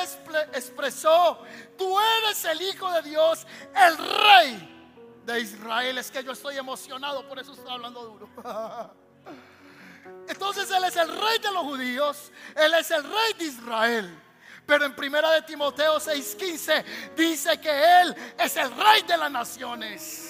expresó, 0.53 1.43
tú 1.77 1.97
eres 1.99 2.45
el 2.45 2.61
Hijo 2.61 2.91
de 2.91 3.01
Dios, 3.01 3.47
el 3.75 3.97
Rey 3.97 5.19
de 5.25 5.39
Israel. 5.39 5.97
Es 5.97 6.11
que 6.11 6.23
yo 6.23 6.33
estoy 6.33 6.57
emocionado, 6.57 7.27
por 7.27 7.39
eso 7.39 7.53
estoy 7.53 7.71
hablando 7.71 8.03
duro. 8.03 8.29
Entonces 10.27 10.69
Él 10.69 10.83
es 10.83 10.95
el 10.95 11.07
Rey 11.07 11.39
de 11.39 11.51
los 11.51 11.63
judíos, 11.63 12.31
Él 12.55 12.73
es 12.75 12.91
el 12.91 13.03
Rey 13.03 13.33
de 13.37 13.45
Israel. 13.45 14.23
Pero 14.69 14.85
en 14.85 14.93
primera 14.93 15.31
de 15.31 15.41
Timoteo 15.41 15.99
6:15 15.99 16.85
dice 17.17 17.59
que 17.59 18.01
Él 18.01 18.15
es 18.37 18.55
el 18.55 18.69
Rey 18.69 19.01
de 19.01 19.17
las 19.17 19.31
naciones. 19.31 20.28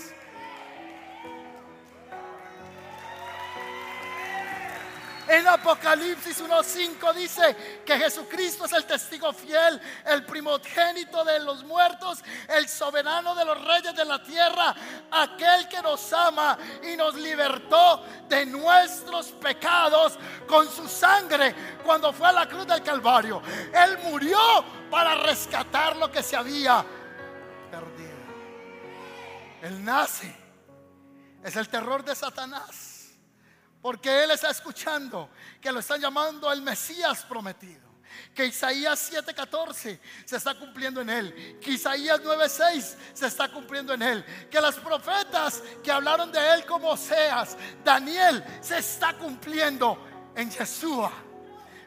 En 5.30 5.48
Apocalipsis 5.48 6.42
1.5 6.42 7.14
dice 7.14 7.84
que 7.86 8.00
Jesucristo 8.00 8.66
es 8.66 8.74
el 8.74 8.86
testigo 8.86 9.32
fiel, 9.32 9.80
el 10.08 10.26
primogénito 10.26 11.24
de 11.24 11.40
los 11.42 11.64
muertos, 11.64 12.24
el 12.48 12.68
soberano 12.68 13.36
de 13.36 13.46
los 13.46 13.64
reyes 13.64 13.96
de 13.96 14.06
la 14.06 14.24
tierra, 14.24 14.74
aquel 15.12 15.68
que 15.68 15.84
nos 15.84 16.12
ama 16.14 16.58
y 16.82 16.98
nos 16.98 17.14
libertó 17.14 18.04
de 18.28 18.44
nuestros 18.48 19.28
pecados 19.34 20.18
con 20.48 20.68
su 20.68 20.88
sangre 20.88 21.54
cuando 21.86 22.12
fue 22.12 22.30
a 22.30 22.32
la 22.32 22.48
cruz 22.48 22.66
del 22.66 22.82
Calvario. 22.82 23.40
Él 23.72 24.00
murió 24.06 24.40
para 24.90 25.14
rescatar 25.14 25.96
lo 25.96 26.12
que 26.12 26.24
se 26.24 26.36
había 26.38 26.84
perdido. 27.70 28.18
Él 29.62 29.86
nace. 29.86 30.36
Es 31.44 31.56
el 31.56 31.70
terror 31.70 32.04
de 32.04 32.16
Satanás. 32.16 32.89
Porque 33.82 34.24
Él 34.24 34.32
está 34.32 34.50
escuchando 34.50 35.30
que 35.62 35.72
lo 35.72 35.80
están 35.80 36.02
llamando 36.02 36.52
el 36.52 36.62
Mesías 36.62 37.24
prometido. 37.26 37.88
Que 38.34 38.48
Isaías 38.48 39.12
7:14 39.12 40.00
se 40.26 40.36
está 40.36 40.56
cumpliendo 40.56 41.02
en 41.02 41.10
Él. 41.10 41.60
Que 41.62 41.72
Isaías 41.72 42.20
9:6 42.22 42.96
se 43.14 43.28
está 43.28 43.50
cumpliendo 43.50 43.94
en 43.94 44.02
Él. 44.02 44.26
Que 44.50 44.60
las 44.60 44.76
profetas 44.76 45.62
que 45.84 45.92
hablaron 45.92 46.32
de 46.32 46.54
Él 46.54 46.66
como 46.66 46.96
Seas, 46.98 47.56
Daniel, 47.84 48.44
se 48.62 48.80
está 48.80 49.14
cumpliendo 49.14 50.32
en 50.36 50.50
Yeshua. 50.50 51.12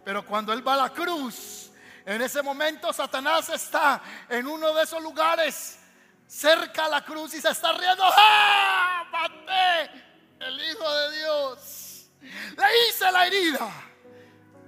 Pero 0.05 0.25
cuando 0.25 0.53
Él 0.53 0.67
va 0.67 0.75
a 0.75 0.89
la 0.89 0.91
cruz, 0.91 1.71
en 2.05 2.23
ese 2.23 2.43
momento 2.43 2.93
Satanás 2.93 3.49
está 3.51 4.03
en 4.29 4.47
uno 4.47 4.73
de 4.75 4.83
esos 4.83 5.03
lugares 5.03 5.79
cerca 6.27 6.87
a 6.87 6.89
la 6.89 7.05
cruz 7.05 7.35
y 7.35 7.41
se 7.41 7.51
está 7.51 7.73
riendo. 7.73 8.03
¡Ah! 8.05 9.05
¡Maté! 9.11 10.12
El 10.47 10.61
Hijo 10.61 10.95
de 10.95 11.19
Dios. 11.19 12.11
Le 12.21 12.89
hice 12.89 13.11
la 13.13 13.27
herida. 13.27 13.71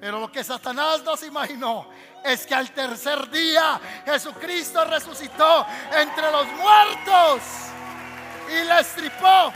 Pero 0.01 0.21
lo 0.21 0.31
que 0.31 0.45
Satanás 0.45 1.03
no 1.03 1.17
se 1.17 1.27
imaginó 1.27 1.91
es 2.25 2.47
que 2.47 2.55
al 2.55 2.71
tercer 2.73 3.31
día 3.31 3.81
Jesucristo 4.05 4.85
resucitó 4.85 5.67
entre 5.93 6.31
los 6.31 6.47
muertos 6.47 7.43
y 8.49 8.65
le 8.65 8.81
estripó 8.81 9.53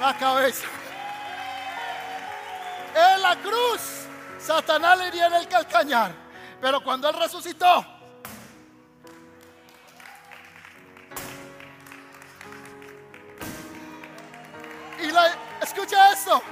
la 0.00 0.16
cabeza. 0.18 0.66
En 2.94 3.22
la 3.22 3.36
cruz, 3.36 4.06
Satanás 4.38 4.98
le 4.98 5.08
iría 5.08 5.26
en 5.26 5.34
el 5.34 5.48
calcañar. 5.48 6.12
Pero 6.60 6.82
cuando 6.82 7.08
él 7.08 7.16
resucitó, 7.16 7.84
y 15.02 15.10
la, 15.10 15.34
escucha 15.60 16.12
esto. 16.12 16.42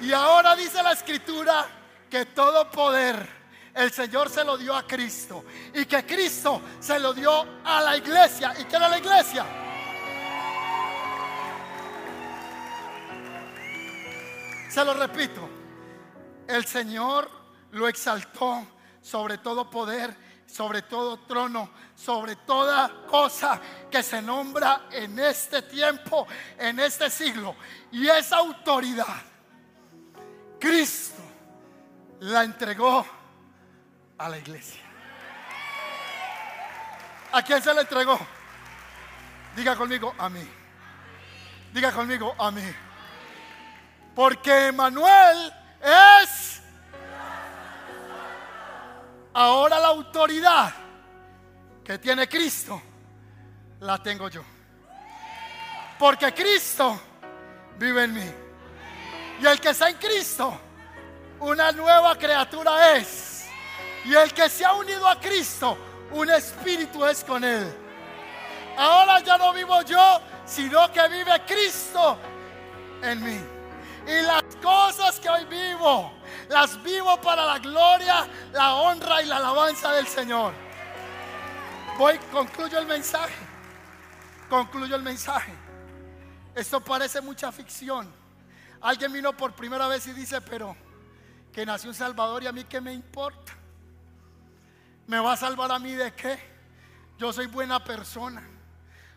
Y 0.00 0.12
ahora 0.12 0.54
dice 0.54 0.82
la 0.82 0.92
escritura 0.92 1.66
que 2.08 2.26
todo 2.26 2.70
poder 2.70 3.38
el 3.74 3.92
Señor 3.92 4.28
se 4.28 4.44
lo 4.44 4.56
dio 4.56 4.74
a 4.74 4.86
Cristo 4.86 5.44
y 5.74 5.84
que 5.86 6.04
Cristo 6.04 6.60
se 6.80 6.98
lo 6.98 7.12
dio 7.12 7.46
a 7.64 7.80
la 7.80 7.96
iglesia. 7.96 8.54
¿Y 8.58 8.64
qué 8.64 8.76
era 8.76 8.88
la 8.88 8.98
iglesia? 8.98 9.44
Se 14.68 14.84
lo 14.84 14.94
repito, 14.94 15.48
el 16.46 16.66
Señor 16.66 17.30
lo 17.72 17.88
exaltó 17.88 18.66
sobre 19.00 19.38
todo 19.38 19.70
poder, 19.70 20.14
sobre 20.48 20.82
todo 20.82 21.20
trono, 21.20 21.70
sobre 21.94 22.36
toda 22.36 23.06
cosa 23.06 23.60
que 23.90 24.02
se 24.02 24.22
nombra 24.22 24.86
en 24.90 25.18
este 25.18 25.62
tiempo, 25.62 26.26
en 26.58 26.80
este 26.80 27.10
siglo. 27.10 27.54
Y 27.92 28.08
esa 28.08 28.38
autoridad 28.38 29.22
Cristo 30.58 31.22
la 32.20 32.42
entregó 32.42 33.06
a 34.18 34.28
la 34.28 34.38
iglesia. 34.38 34.82
¿A 37.32 37.42
quién 37.42 37.62
se 37.62 37.72
la 37.72 37.82
entregó? 37.82 38.18
Diga 39.54 39.76
conmigo, 39.76 40.14
a 40.18 40.28
mí. 40.28 40.46
Diga 41.72 41.92
conmigo, 41.92 42.34
a 42.38 42.50
mí. 42.50 42.62
Porque 44.14 44.72
Manuel 44.72 45.52
es 46.22 46.57
ahora 49.38 49.78
la 49.78 49.88
autoridad 49.88 50.74
que 51.84 51.96
tiene 51.98 52.28
Cristo, 52.28 52.82
la 53.80 54.02
tengo 54.02 54.28
yo. 54.28 54.42
Porque 55.96 56.34
Cristo 56.34 57.00
vive 57.78 58.02
en 58.04 58.14
mí. 58.14 58.32
Y 59.40 59.46
el 59.46 59.60
que 59.60 59.68
está 59.68 59.90
en 59.90 59.96
Cristo, 59.96 60.60
una 61.38 61.70
nueva 61.70 62.16
criatura 62.16 62.96
es. 62.96 63.46
Y 64.04 64.12
el 64.12 64.34
que 64.34 64.48
se 64.48 64.64
ha 64.64 64.72
unido 64.72 65.06
a 65.06 65.20
Cristo, 65.20 65.78
un 66.10 66.30
espíritu 66.30 67.04
es 67.04 67.22
con 67.22 67.44
él. 67.44 67.72
Ahora 68.76 69.20
ya 69.20 69.38
no 69.38 69.52
vivo 69.52 69.82
yo, 69.82 70.20
sino 70.46 70.90
que 70.90 71.08
vive 71.08 71.44
Cristo 71.46 72.18
en 73.02 73.22
mí. 73.22 73.40
Y 74.04 74.22
las 74.22 74.42
cosas 74.60 75.20
que 75.20 75.28
hoy 75.28 75.44
vivo, 75.44 76.17
las 76.48 76.82
vivo 76.82 77.20
para 77.20 77.44
la 77.44 77.58
gloria, 77.58 78.26
la 78.52 78.74
honra 78.74 79.22
y 79.22 79.26
la 79.26 79.36
alabanza 79.36 79.92
del 79.92 80.06
Señor. 80.06 80.52
Voy, 81.98 82.18
concluyo 82.32 82.78
el 82.78 82.86
mensaje. 82.86 83.34
Concluyo 84.48 84.96
el 84.96 85.02
mensaje. 85.02 85.52
Esto 86.54 86.80
parece 86.80 87.20
mucha 87.20 87.52
ficción. 87.52 88.10
Alguien 88.80 89.12
vino 89.12 89.36
por 89.36 89.52
primera 89.52 89.88
vez 89.88 90.06
y 90.06 90.12
dice, 90.12 90.40
pero 90.40 90.76
que 91.52 91.66
nació 91.66 91.90
un 91.90 91.94
Salvador 91.94 92.42
y 92.42 92.46
a 92.46 92.52
mí 92.52 92.64
qué 92.64 92.80
me 92.80 92.92
importa. 92.92 93.52
¿Me 95.06 95.18
va 95.18 95.32
a 95.32 95.36
salvar 95.36 95.70
a 95.72 95.78
mí 95.78 95.94
de 95.94 96.14
qué? 96.14 96.38
Yo 97.18 97.32
soy 97.32 97.46
buena 97.46 97.82
persona. 97.82 98.42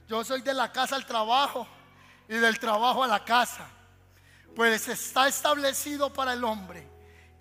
Yo 0.08 0.24
soy 0.24 0.42
de 0.42 0.54
la 0.54 0.72
casa 0.72 0.96
al 0.96 1.06
trabajo 1.06 1.68
y 2.28 2.36
del 2.36 2.60
trabajo 2.60 3.04
a 3.04 3.08
la 3.08 3.24
casa. 3.24 3.68
Pues 4.56 4.88
está 4.90 5.28
establecido 5.28 6.12
para 6.12 6.34
el 6.34 6.44
hombre 6.44 6.91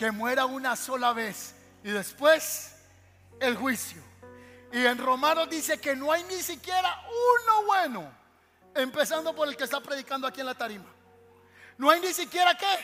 que 0.01 0.11
muera 0.11 0.47
una 0.47 0.77
sola 0.77 1.13
vez 1.13 1.55
y 1.85 1.91
después 1.91 2.75
el 3.39 3.55
juicio. 3.55 4.03
Y 4.73 4.87
en 4.87 4.97
Romanos 4.97 5.51
dice 5.51 5.79
que 5.79 5.95
no 5.95 6.11
hay 6.11 6.25
ni 6.25 6.41
siquiera 6.43 7.03
uno 7.07 7.67
bueno, 7.67 8.11
empezando 8.75 9.37
por 9.37 9.47
el 9.47 9.59
que 9.59 9.65
está 9.65 9.79
predicando 9.83 10.27
aquí 10.27 10.41
en 10.41 10.47
la 10.47 10.55
tarima. 10.55 10.87
No 11.77 11.91
hay 11.91 12.01
ni 12.01 12.15
siquiera 12.15 12.57
qué. 12.57 12.79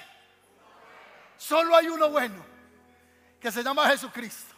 Solo 1.38 1.74
hay 1.74 1.88
uno 1.88 2.10
bueno, 2.10 2.44
que 3.40 3.50
se 3.50 3.62
llama 3.62 3.88
Jesucristo. 3.88 4.54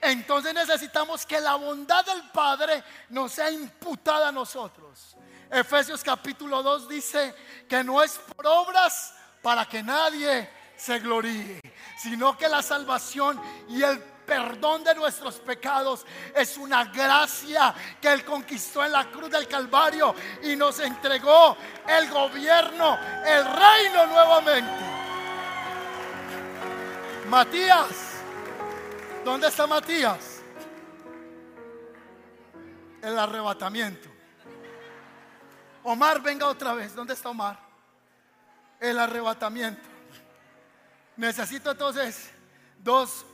Entonces 0.00 0.54
necesitamos 0.54 1.26
que 1.26 1.40
la 1.40 1.56
bondad 1.56 2.04
del 2.04 2.22
Padre 2.30 2.84
nos 3.08 3.32
sea 3.32 3.50
imputada 3.50 4.28
a 4.28 4.32
nosotros. 4.32 5.16
Efesios 5.50 6.04
capítulo 6.04 6.62
2 6.62 6.88
dice 6.88 7.34
que 7.68 7.82
no 7.82 8.00
es 8.00 8.12
por 8.12 8.46
obras 8.46 9.12
para 9.42 9.66
que 9.66 9.82
nadie 9.82 10.48
se 10.76 10.98
gloríe, 10.98 11.60
sino 11.98 12.36
que 12.36 12.48
la 12.48 12.62
salvación 12.62 13.40
y 13.68 13.82
el 13.82 13.98
perdón 14.26 14.84
de 14.84 14.94
nuestros 14.94 15.36
pecados 15.36 16.04
es 16.34 16.58
una 16.58 16.84
gracia 16.86 17.74
que 18.00 18.12
Él 18.12 18.24
conquistó 18.24 18.84
en 18.84 18.92
la 18.92 19.10
cruz 19.10 19.30
del 19.30 19.46
Calvario 19.46 20.14
y 20.42 20.56
nos 20.56 20.80
entregó 20.80 21.56
el 21.86 22.10
gobierno, 22.10 22.98
el 23.24 23.44
reino 23.44 24.06
nuevamente. 24.06 24.84
Matías, 27.28 28.20
¿dónde 29.24 29.48
está 29.48 29.66
Matías? 29.66 30.42
El 33.02 33.18
arrebatamiento. 33.18 34.08
Omar, 35.84 36.20
venga 36.20 36.48
otra 36.48 36.74
vez. 36.74 36.94
¿Dónde 36.96 37.14
está 37.14 37.28
Omar? 37.28 37.58
El 38.80 38.98
arrebatamiento. 38.98 39.95
Necesito 41.16 41.70
entonces 41.70 42.30
dos. 42.78 43.24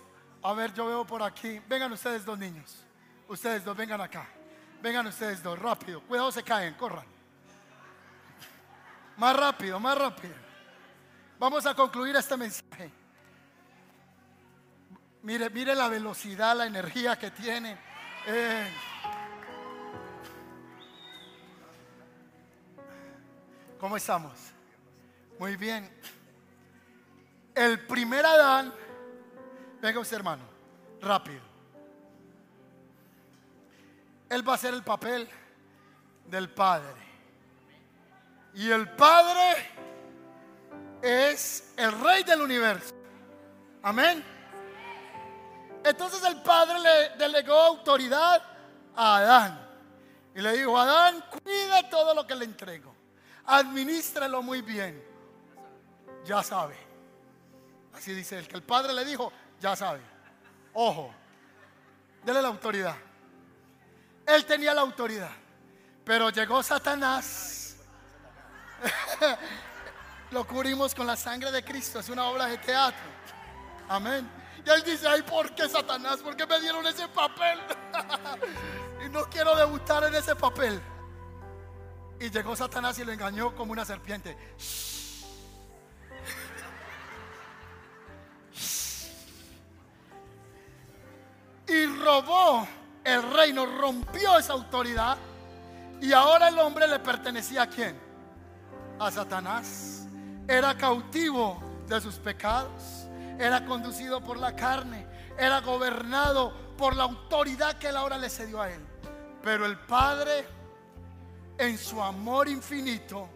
A 0.43 0.53
ver, 0.55 0.73
yo 0.73 0.87
veo 0.87 1.07
por 1.07 1.23
aquí. 1.23 1.61
Vengan 1.69 1.93
ustedes 1.93 2.25
dos 2.25 2.39
niños. 2.39 2.85
Ustedes 3.29 3.65
dos, 3.65 3.77
vengan 3.77 4.01
acá. 4.01 4.29
Vengan 4.81 5.07
ustedes 5.07 5.43
dos, 5.43 5.59
rápido. 5.59 6.01
Cuidado, 6.03 6.31
se 6.33 6.43
caen, 6.43 6.75
corran. 6.75 7.07
Más 9.17 9.37
rápido, 9.37 9.79
más 9.79 9.97
rápido. 9.97 10.35
Vamos 11.39 11.65
a 11.67 11.75
concluir 11.75 12.15
este 12.17 12.37
mensaje. 12.37 12.91
Mire, 15.23 15.51
mire 15.51 15.75
la 15.75 15.89
velocidad, 15.89 16.57
la 16.57 16.67
energía 16.67 17.17
que 17.17 17.31
tiene. 17.31 17.79
Eh, 18.27 18.73
¿Cómo 23.79 23.97
estamos? 23.97 24.33
Muy 25.39 25.57
bien. 25.57 25.91
El 27.55 27.87
primer 27.87 28.25
Adán, 28.25 28.73
venga 29.81 30.01
usted 30.01 30.17
hermano, 30.17 30.43
rápido. 31.01 31.41
Él 34.29 34.49
va 34.49 34.55
a 34.55 34.59
ser 34.59 34.73
el 34.73 34.83
papel 34.83 35.29
del 36.27 36.49
Padre. 36.51 37.03
Y 38.55 38.71
el 38.71 38.89
Padre 38.91 39.71
es 41.03 41.75
el 41.77 41.93
Rey 42.01 42.23
del 42.23 42.41
universo. 42.41 42.95
Amén. 43.83 44.25
Entonces 45.85 46.23
el 46.25 46.41
Padre 46.43 46.79
le 46.79 47.17
delegó 47.19 47.55
autoridad 47.55 48.43
a 48.97 49.17
Adán. 49.17 49.69
Y 50.35 50.41
le 50.41 50.53
dijo, 50.57 50.79
Adán, 50.79 51.23
cuida 51.31 51.91
todo 51.91 52.15
lo 52.15 52.27
que 52.27 52.35
le 52.35 52.47
entrego. 52.47 52.95
Administralo 53.45 54.43
muy 54.43 54.63
bien. 54.63 55.05
Ya 56.25 56.43
sabe. 56.43 56.92
Así 57.95 58.15
dice 58.15 58.39
el 58.39 58.49
que 58.49 58.57
el 58.57 58.63
padre 58.63 58.93
le 58.93 59.05
dijo, 59.05 59.33
ya 59.61 59.77
sabe. 59.77 60.01
Ojo, 60.73 61.15
dele 62.25 62.43
la 62.43 62.49
autoridad. 62.49 62.97
Él 64.27 64.45
tenía 64.47 64.75
la 64.75 64.81
autoridad. 64.81 65.31
Pero 66.05 66.31
llegó 66.31 66.63
Satanás. 66.63 67.77
Lo 70.31 70.47
cubrimos 70.47 70.95
con 70.95 71.07
la 71.07 71.17
sangre 71.17 71.51
de 71.51 71.63
Cristo. 71.63 72.01
Es 72.01 72.09
una 72.09 72.25
obra 72.25 72.47
de 72.47 72.59
teatro. 72.59 73.05
Amén. 73.89 74.29
Y 74.65 74.71
él 74.71 74.83
dice, 74.85 75.07
ay, 75.07 75.23
¿por 75.23 75.55
qué 75.55 75.69
Satanás? 75.69 76.21
¿Por 76.21 76.37
qué 76.37 76.47
me 76.47 76.61
dieron 76.61 76.87
ese 76.87 77.07
papel? 77.09 77.59
y 79.05 79.09
no 79.09 79.25
quiero 79.25 79.55
debutar 79.57 80.05
en 80.05 80.15
ese 80.15 80.35
papel. 80.37 80.81
Y 82.21 82.31
llegó 82.31 82.55
Satanás 82.55 82.99
y 82.99 83.05
lo 83.05 83.13
engañó 83.13 83.55
como 83.55 83.73
una 83.73 83.85
serpiente. 83.85 84.37
Y 91.73 91.87
robó 91.87 92.69
el 93.03 93.23
reino, 93.33 93.65
rompió 93.65 94.39
esa 94.39 94.53
autoridad. 94.53 95.17
Y 96.03 96.13
ahora 96.13 96.49
el 96.49 96.59
hombre 96.59 96.87
le 96.87 96.99
pertenecía 96.99 97.63
a 97.63 97.67
quién? 97.67 97.99
A 98.99 99.11
Satanás. 99.11 100.07
Era 100.47 100.77
cautivo 100.77 101.63
de 101.89 101.99
sus 102.03 102.17
pecados. 102.17 103.07
Era 103.39 103.65
conducido 103.65 104.21
por 104.21 104.37
la 104.37 104.55
carne. 104.55 105.07
Era 105.39 105.63
gobernado 105.63 106.53
por 106.77 106.95
la 106.95 107.05
autoridad 107.05 107.79
que 107.79 107.89
él 107.89 107.97
ahora 107.97 108.19
le 108.19 108.29
cedió 108.29 108.61
a 108.61 108.71
él. 108.71 108.87
Pero 109.43 109.65
el 109.65 109.79
Padre, 109.79 110.47
en 111.57 111.79
su 111.79 112.03
amor 112.03 112.49
infinito, 112.49 113.31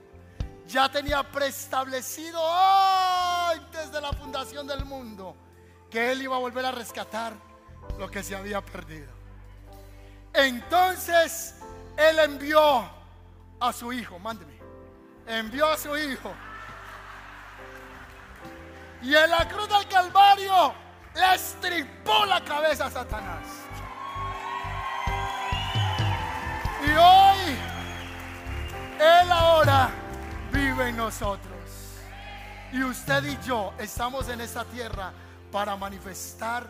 ya 0.67 0.91
tenía 0.91 1.23
preestablecido 1.23 2.39
antes 2.53 3.91
de 3.91 4.01
la 4.01 4.13
fundación 4.13 4.67
del 4.67 4.85
mundo 4.85 5.35
que 5.89 6.13
él 6.13 6.21
iba 6.21 6.37
a 6.37 6.41
volver 6.41 6.67
a 6.67 6.73
rescatar 6.73 7.47
lo 7.99 8.11
que 8.11 8.23
se 8.23 8.37
había 8.37 8.61
perdido. 8.61 9.13
Entonces 10.33 11.55
él 11.97 12.19
envió 12.19 12.89
a 13.59 13.73
su 13.73 13.93
hijo, 13.93 14.19
mándeme, 14.19 14.59
envió 15.27 15.67
a 15.67 15.77
su 15.77 15.97
hijo. 15.97 16.33
Y 19.03 19.15
en 19.15 19.31
la 19.31 19.49
cruz 19.49 19.69
del 19.69 19.87
Calvario 19.89 20.75
le 21.15 21.35
estripó 21.35 22.27
la 22.27 22.45
cabeza 22.45 22.87
a 22.87 22.91
Satanás. 22.91 23.47
Y 26.87 26.91
hoy 26.91 27.57
Él 28.99 29.33
ahora 29.33 29.91
vive 30.53 30.89
en 30.89 30.97
nosotros. 30.97 31.53
Y 32.73 32.83
usted 32.83 33.25
y 33.25 33.39
yo 33.47 33.73
estamos 33.79 34.29
en 34.29 34.41
esta 34.41 34.65
tierra 34.65 35.13
para 35.51 35.77
manifestar 35.77 36.67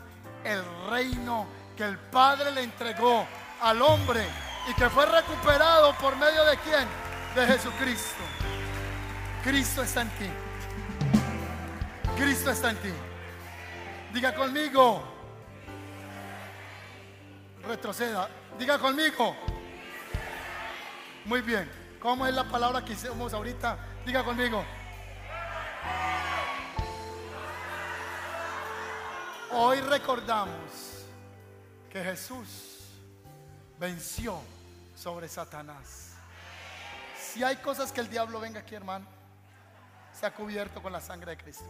el 0.47 0.65
reino 0.89 1.47
que 1.77 1.85
el 1.85 1.99
Padre 1.99 2.53
le 2.53 2.63
entregó 2.63 3.27
al 3.61 3.83
hombre 3.83 4.25
y 4.69 4.75
que 4.75 4.89
fue 4.89 5.07
recuperado 5.07 5.95
por 5.95 6.17
medio 6.17 6.45
de 6.45 6.57
quién? 6.59 6.87
De 7.35 7.47
Jesucristo. 7.47 8.23
Cristo 9.43 9.83
está 9.83 10.03
en 10.03 10.11
ti. 10.11 10.31
Cristo 12.17 12.51
está 12.51 12.71
en 12.71 12.77
ti. 12.79 12.93
Diga 14.13 14.35
conmigo. 14.35 15.03
Retroceda. 17.67 18.29
Diga 18.59 18.79
conmigo. 18.79 19.37
Muy 21.27 21.43
bien. 21.43 21.71
¿Cómo 22.01 22.27
es 22.27 22.35
la 22.35 22.45
palabra 22.45 22.85
que 22.85 22.93
hicimos 22.93 23.35
ahorita? 23.35 23.79
Diga 24.05 24.25
conmigo. 24.25 24.65
Hoy 29.53 29.81
recordamos 29.81 31.05
que 31.91 32.03
Jesús 32.03 32.81
venció 33.79 34.41
sobre 34.97 35.29
Satanás. 35.29 36.15
Si 37.21 37.45
hay 37.45 37.57
cosas 37.57 37.93
que 37.93 38.01
el 38.01 38.11
diablo 38.11 38.41
venga 38.41 38.61
aquí, 38.61 38.75
hermano, 38.75 39.07
se 40.13 40.27
ha 40.27 40.35
cubierto 40.35 40.83
con 40.83 40.93
la 40.93 41.01
sangre 41.01 41.33
de 41.33 41.39
Cristo. 41.39 41.65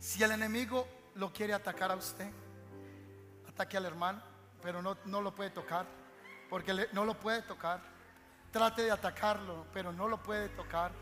Si 0.00 0.22
el 0.22 0.32
enemigo 0.32 0.88
lo 1.16 1.32
quiere 1.32 1.52
atacar 1.52 1.90
a 1.90 1.96
usted, 1.96 2.30
ataque 3.46 3.76
al 3.76 3.84
hermano, 3.84 4.22
pero 4.62 4.80
no, 4.80 4.96
no 5.04 5.20
lo 5.20 5.34
puede 5.34 5.50
tocar, 5.50 5.86
porque 6.48 6.88
no 6.92 7.04
lo 7.04 7.20
puede 7.20 7.42
tocar. 7.42 7.80
Trate 8.52 8.84
de 8.84 8.90
atacarlo, 8.90 9.66
pero 9.74 9.92
no 9.92 10.08
lo 10.08 10.22
puede 10.22 10.48
tocar, 10.48 10.92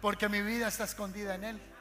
porque 0.00 0.28
mi 0.28 0.40
vida 0.40 0.68
está 0.68 0.84
escondida 0.84 1.34
en 1.34 1.44
él. 1.44 1.71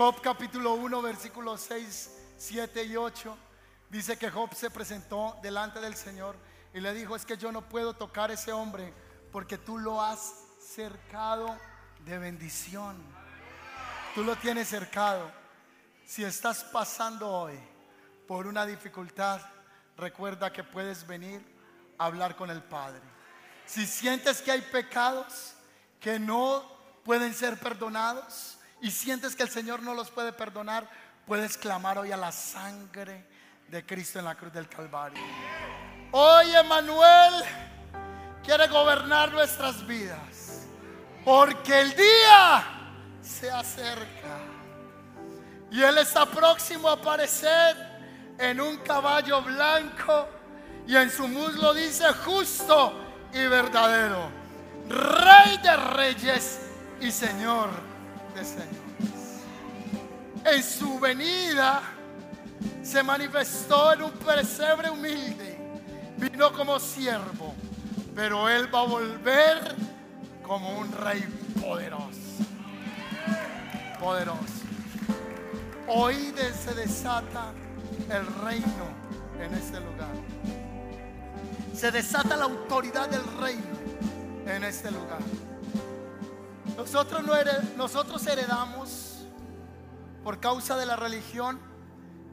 Job 0.00 0.18
capítulo 0.22 0.72
1, 0.76 1.02
versículos 1.02 1.60
6, 1.68 2.10
7 2.38 2.84
y 2.84 2.96
8, 2.96 3.36
dice 3.90 4.16
que 4.16 4.30
Job 4.30 4.54
se 4.54 4.70
presentó 4.70 5.36
delante 5.42 5.78
del 5.78 5.94
Señor 5.94 6.36
y 6.72 6.80
le 6.80 6.94
dijo, 6.94 7.14
es 7.14 7.26
que 7.26 7.36
yo 7.36 7.52
no 7.52 7.68
puedo 7.68 7.92
tocar 7.92 8.30
a 8.30 8.32
ese 8.32 8.50
hombre 8.50 8.94
porque 9.30 9.58
tú 9.58 9.76
lo 9.76 10.00
has 10.00 10.36
cercado 10.58 11.54
de 12.06 12.16
bendición. 12.16 12.96
Tú 14.14 14.24
lo 14.24 14.36
tienes 14.36 14.68
cercado. 14.68 15.30
Si 16.06 16.24
estás 16.24 16.64
pasando 16.64 17.30
hoy 17.30 17.60
por 18.26 18.46
una 18.46 18.64
dificultad, 18.64 19.42
recuerda 19.98 20.50
que 20.50 20.64
puedes 20.64 21.06
venir 21.06 21.44
a 21.98 22.06
hablar 22.06 22.36
con 22.36 22.48
el 22.48 22.62
Padre. 22.62 23.02
Si 23.66 23.86
sientes 23.86 24.40
que 24.40 24.50
hay 24.50 24.62
pecados 24.62 25.52
que 26.00 26.18
no 26.18 26.64
pueden 27.04 27.34
ser 27.34 27.60
perdonados, 27.60 28.56
y 28.80 28.90
sientes 28.90 29.36
que 29.36 29.42
el 29.42 29.50
Señor 29.50 29.82
no 29.82 29.94
los 29.94 30.10
puede 30.10 30.32
perdonar, 30.32 30.88
puedes 31.26 31.56
clamar 31.56 31.98
hoy 31.98 32.12
a 32.12 32.16
la 32.16 32.32
sangre 32.32 33.26
de 33.68 33.84
Cristo 33.84 34.18
en 34.18 34.24
la 34.24 34.34
cruz 34.34 34.52
del 34.52 34.68
Calvario. 34.68 35.22
Hoy 36.12 36.54
Emanuel 36.54 37.44
quiere 38.42 38.66
gobernar 38.68 39.32
nuestras 39.32 39.86
vidas, 39.86 40.66
porque 41.24 41.80
el 41.80 41.94
día 41.94 42.64
se 43.22 43.50
acerca 43.50 44.38
y 45.70 45.82
Él 45.82 45.98
está 45.98 46.26
próximo 46.26 46.88
a 46.88 46.94
aparecer 46.94 47.76
en 48.38 48.60
un 48.60 48.78
caballo 48.78 49.42
blanco 49.42 50.28
y 50.86 50.96
en 50.96 51.10
su 51.10 51.28
muslo 51.28 51.74
dice 51.74 52.12
justo 52.24 52.94
y 53.32 53.46
verdadero, 53.46 54.40
Rey 54.88 55.58
de 55.58 55.76
reyes 55.76 56.58
y 57.00 57.12
Señor 57.12 57.89
En 60.44 60.62
su 60.62 60.98
venida 60.98 61.82
se 62.82 63.02
manifestó 63.02 63.92
en 63.92 64.02
un 64.02 64.10
pesebre 64.12 64.90
humilde, 64.90 65.58
vino 66.16 66.52
como 66.52 66.78
siervo, 66.78 67.54
pero 68.14 68.48
Él 68.48 68.72
va 68.74 68.80
a 68.80 68.86
volver 68.86 69.76
como 70.42 70.78
un 70.78 70.90
rey 70.92 71.22
poderoso. 71.60 72.18
Poderoso. 73.98 74.60
Hoy 75.86 76.34
se 76.64 76.74
desata 76.74 77.52
el 78.08 78.26
reino 78.42 78.86
en 79.40 79.54
este 79.54 79.80
lugar. 79.80 80.10
Se 81.74 81.90
desata 81.90 82.36
la 82.36 82.44
autoridad 82.44 83.08
del 83.08 83.24
reino 83.38 83.78
en 84.46 84.64
este 84.64 84.90
lugar. 84.90 85.20
Nosotros, 86.80 87.22
no 87.22 87.34
nosotros 87.76 88.26
heredamos, 88.26 89.18
por 90.24 90.40
causa 90.40 90.78
de 90.78 90.86
la 90.86 90.96
religión, 90.96 91.60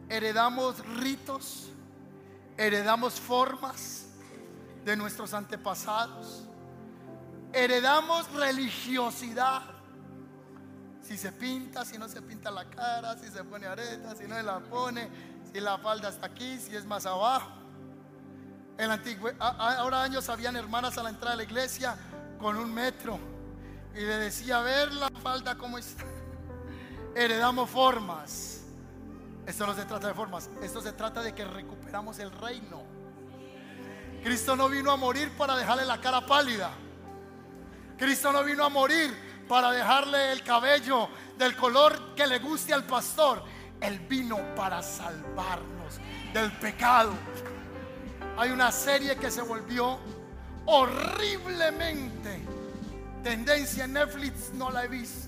heredamos 0.07 0.79
ritos, 0.95 1.67
heredamos 2.55 3.19
formas 3.19 4.05
de 4.85 4.95
nuestros 4.95 5.33
antepasados, 5.33 6.45
heredamos 7.51 8.31
religiosidad. 8.31 9.63
Si 11.01 11.17
se 11.17 11.33
pinta, 11.33 11.83
si 11.83 11.97
no 11.97 12.07
se 12.07 12.21
pinta 12.21 12.49
la 12.49 12.69
cara, 12.69 13.17
si 13.17 13.27
se 13.27 13.43
pone 13.43 13.67
areta, 13.67 14.15
si 14.15 14.27
no 14.27 14.35
se 14.35 14.43
la 14.43 14.61
pone, 14.61 15.09
si 15.51 15.59
la 15.59 15.77
falda 15.77 16.07
está 16.07 16.27
aquí, 16.27 16.57
si 16.57 16.73
es 16.73 16.85
más 16.85 17.05
abajo. 17.05 17.51
En 18.77 18.91
antiguo, 18.91 19.29
ahora 19.39 20.03
años 20.03 20.29
habían 20.29 20.55
hermanas 20.55 20.97
a 20.97 21.03
la 21.03 21.09
entrada 21.09 21.31
de 21.31 21.37
la 21.37 21.43
iglesia 21.43 21.97
con 22.39 22.55
un 22.55 22.73
metro 22.73 23.35
y 23.97 24.01
le 24.01 24.17
decía, 24.17 24.59
a 24.59 24.61
ver 24.61 24.93
la 24.93 25.09
falda 25.09 25.57
cómo 25.57 25.77
está. 25.77 26.03
Heredamos 27.15 27.69
formas. 27.69 28.61
Esto 29.45 29.65
no 29.65 29.73
se 29.73 29.85
trata 29.85 30.07
de 30.07 30.13
formas, 30.13 30.49
esto 30.61 30.81
se 30.81 30.91
trata 30.91 31.21
de 31.21 31.33
que 31.33 31.45
recuperamos 31.45 32.19
el 32.19 32.31
reino. 32.31 32.83
Cristo 34.21 34.55
no 34.55 34.67
vino 34.69 34.91
a 34.91 34.97
morir 34.97 35.31
para 35.37 35.55
dejarle 35.55 35.85
la 35.85 35.99
cara 35.99 36.25
pálida. 36.25 36.71
Cristo 37.97 38.31
no 38.31 38.43
vino 38.43 38.63
a 38.65 38.69
morir 38.69 39.45
para 39.47 39.71
dejarle 39.71 40.33
el 40.33 40.43
cabello 40.43 41.07
del 41.37 41.55
color 41.55 42.13
que 42.13 42.27
le 42.27 42.39
guste 42.39 42.73
al 42.73 42.85
pastor. 42.85 43.41
Él 43.79 43.99
vino 43.99 44.53
para 44.53 44.83
salvarnos 44.83 45.99
del 46.33 46.51
pecado. 46.59 47.13
Hay 48.37 48.51
una 48.51 48.71
serie 48.71 49.15
que 49.15 49.31
se 49.31 49.41
volvió 49.41 49.97
horriblemente 50.65 52.56
tendencia 53.27 53.83
en 53.83 53.91
Netflix, 53.91 54.53
no 54.53 54.71
la 54.71 54.85
he 54.85 54.87
visto. 54.87 55.27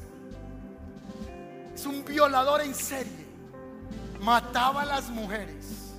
Es 1.76 1.86
un 1.86 2.06
violador 2.06 2.62
en 2.62 2.74
serie. 2.74 3.28
Mataba 4.22 4.84
a 4.84 4.86
las 4.86 5.10
mujeres. 5.10 5.96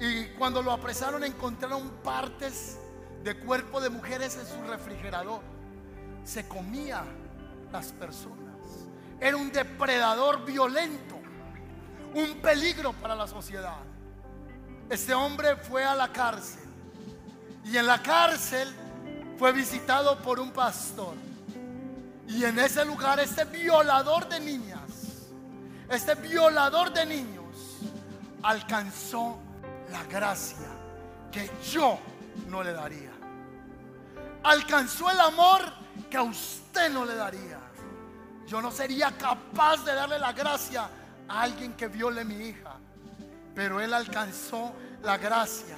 Y 0.00 0.24
cuando 0.38 0.62
lo 0.62 0.72
apresaron 0.72 1.22
encontraron 1.22 1.90
partes 2.02 2.78
de 3.22 3.36
cuerpo 3.36 3.78
de 3.78 3.90
mujeres 3.90 4.38
en 4.38 4.46
su 4.46 4.70
refrigerador. 4.70 5.42
Se 6.24 6.48
comía 6.48 7.04
las 7.70 7.92
personas. 7.92 8.56
Era 9.20 9.36
un 9.36 9.52
depredador 9.52 10.46
violento. 10.46 11.16
Un 12.14 12.40
peligro 12.40 12.94
para 12.94 13.14
la 13.14 13.26
sociedad. 13.26 13.80
Este 14.88 15.12
hombre 15.12 15.56
fue 15.56 15.84
a 15.84 15.94
la 15.94 16.10
cárcel. 16.10 16.64
Y 17.66 17.76
en 17.76 17.86
la 17.86 18.02
cárcel 18.02 18.74
fue 19.38 19.52
visitado 19.52 20.18
por 20.18 20.40
un 20.40 20.50
pastor. 20.50 21.14
Y 22.28 22.44
en 22.44 22.58
ese 22.58 22.84
lugar 22.84 23.20
este 23.20 23.44
violador 23.44 24.28
de 24.28 24.40
niñas, 24.40 24.80
este 25.88 26.14
violador 26.14 26.92
de 26.92 27.06
niños, 27.06 27.78
alcanzó 28.42 29.38
la 29.90 30.02
gracia 30.04 30.68
que 31.30 31.50
yo 31.70 31.98
no 32.48 32.62
le 32.62 32.72
daría. 32.72 33.12
Alcanzó 34.42 35.10
el 35.10 35.20
amor 35.20 35.60
que 36.10 36.16
a 36.16 36.22
usted 36.22 36.90
no 36.90 37.04
le 37.04 37.14
daría. 37.14 37.60
Yo 38.46 38.62
no 38.62 38.70
sería 38.70 39.10
capaz 39.12 39.84
de 39.84 39.94
darle 39.94 40.18
la 40.18 40.32
gracia 40.32 40.88
a 41.28 41.42
alguien 41.42 41.74
que 41.74 41.88
viole 41.88 42.24
mi 42.24 42.48
hija. 42.48 42.74
Pero 43.54 43.80
él 43.80 43.92
alcanzó 43.92 44.72
la 45.02 45.16
gracia 45.16 45.76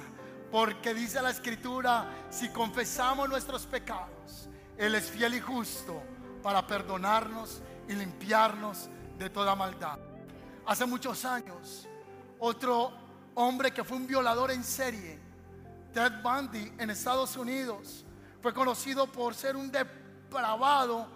porque 0.51 0.93
dice 0.93 1.21
la 1.21 1.29
escritura, 1.29 2.27
si 2.29 2.49
confesamos 2.49 3.29
nuestros 3.29 3.65
pecados, 3.65 4.49
Él 4.77 4.95
es 4.95 5.09
fiel 5.09 5.35
y 5.35 5.39
justo 5.39 6.01
para 6.41 6.65
perdonarnos 6.65 7.61
y 7.87 7.93
limpiarnos 7.93 8.89
de 9.17 9.29
toda 9.29 9.55
maldad. 9.55 9.99
Hace 10.65 10.85
muchos 10.85 11.25
años, 11.25 11.87
otro 12.39 12.91
hombre 13.35 13.71
que 13.71 13.83
fue 13.83 13.97
un 13.97 14.07
violador 14.07 14.51
en 14.51 14.63
serie, 14.63 15.19
Ted 15.93 16.21
Bundy, 16.21 16.71
en 16.77 16.89
Estados 16.89 17.35
Unidos, 17.35 18.05
fue 18.41 18.53
conocido 18.53 19.11
por 19.11 19.35
ser 19.35 19.55
un 19.55 19.71
depravado, 19.71 21.07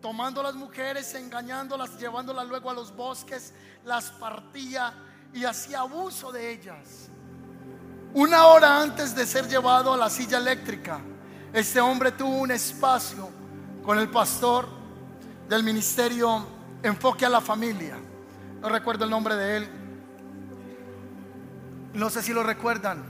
tomando 0.00 0.40
a 0.40 0.44
las 0.44 0.54
mujeres, 0.54 1.14
engañándolas, 1.14 1.98
llevándolas 1.98 2.46
luego 2.48 2.70
a 2.70 2.74
los 2.74 2.94
bosques, 2.94 3.52
las 3.84 4.10
partía 4.12 4.94
y 5.32 5.44
hacía 5.44 5.80
abuso 5.80 6.30
de 6.30 6.52
ellas. 6.52 7.08
Una 8.14 8.46
hora 8.46 8.82
antes 8.82 9.14
de 9.14 9.26
ser 9.26 9.48
llevado 9.48 9.94
a 9.94 9.96
la 9.96 10.10
silla 10.10 10.36
eléctrica, 10.36 11.00
este 11.52 11.80
hombre 11.80 12.12
tuvo 12.12 12.36
un 12.40 12.50
espacio 12.50 13.30
con 13.82 13.98
el 13.98 14.08
pastor 14.10 14.68
del 15.48 15.62
ministerio 15.64 16.46
Enfoque 16.82 17.24
a 17.24 17.30
la 17.30 17.40
Familia. 17.40 17.96
No 18.60 18.68
recuerdo 18.68 19.04
el 19.04 19.10
nombre 19.10 19.34
de 19.36 19.56
él. 19.56 19.68
No 21.94 22.10
sé 22.10 22.22
si 22.22 22.32
lo 22.32 22.42
recuerdan. 22.42 23.02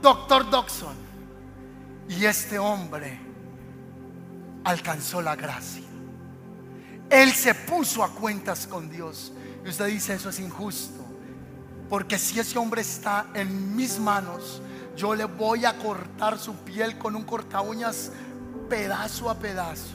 Doctor 0.00 0.48
Doxon. 0.48 0.96
Y 2.08 2.24
este 2.26 2.58
hombre 2.58 3.18
alcanzó 4.62 5.20
la 5.20 5.34
gracia. 5.34 5.82
Él 7.10 7.32
se 7.32 7.54
puso 7.54 8.04
a 8.04 8.10
cuentas 8.10 8.66
con 8.66 8.88
Dios. 8.88 9.32
Y 9.64 9.68
usted 9.68 9.86
dice, 9.86 10.14
eso 10.14 10.28
es 10.28 10.38
injusto. 10.38 11.03
Porque 11.88 12.18
si 12.18 12.40
ese 12.40 12.58
hombre 12.58 12.80
está 12.80 13.26
en 13.34 13.76
mis 13.76 13.98
manos, 13.98 14.60
yo 14.96 15.14
le 15.14 15.24
voy 15.24 15.64
a 15.64 15.76
cortar 15.78 16.38
su 16.38 16.54
piel 16.56 16.98
con 16.98 17.16
un 17.16 17.24
corta 17.24 17.60
uñas 17.60 18.10
pedazo 18.68 19.28
a 19.28 19.34
pedazo. 19.34 19.94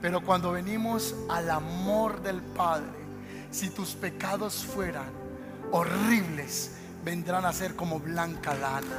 Pero 0.00 0.20
cuando 0.20 0.52
venimos 0.52 1.14
al 1.28 1.50
amor 1.50 2.22
del 2.22 2.40
Padre, 2.42 3.02
si 3.50 3.70
tus 3.70 3.90
pecados 3.94 4.64
fueran 4.64 5.10
horribles, 5.70 6.72
vendrán 7.04 7.44
a 7.44 7.52
ser 7.52 7.76
como 7.76 8.00
blanca 8.00 8.54
lana. 8.54 8.98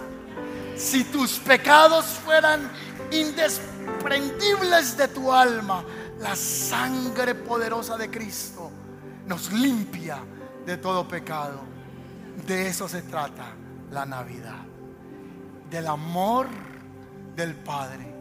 Si 0.75 1.03
tus 1.03 1.39
pecados 1.39 2.05
fueran 2.05 2.69
indesprendibles 3.11 4.97
de 4.97 5.07
tu 5.09 5.31
alma, 5.31 5.83
la 6.19 6.35
sangre 6.35 7.35
poderosa 7.35 7.97
de 7.97 8.09
Cristo 8.09 8.71
nos 9.27 9.51
limpia 9.51 10.19
de 10.65 10.77
todo 10.77 11.07
pecado. 11.07 11.72
De 12.47 12.67
eso 12.67 12.87
se 12.87 13.01
trata 13.03 13.53
la 13.91 14.05
Navidad. 14.05 14.65
Del 15.69 15.87
amor 15.87 16.47
del 17.35 17.55
Padre. 17.55 18.13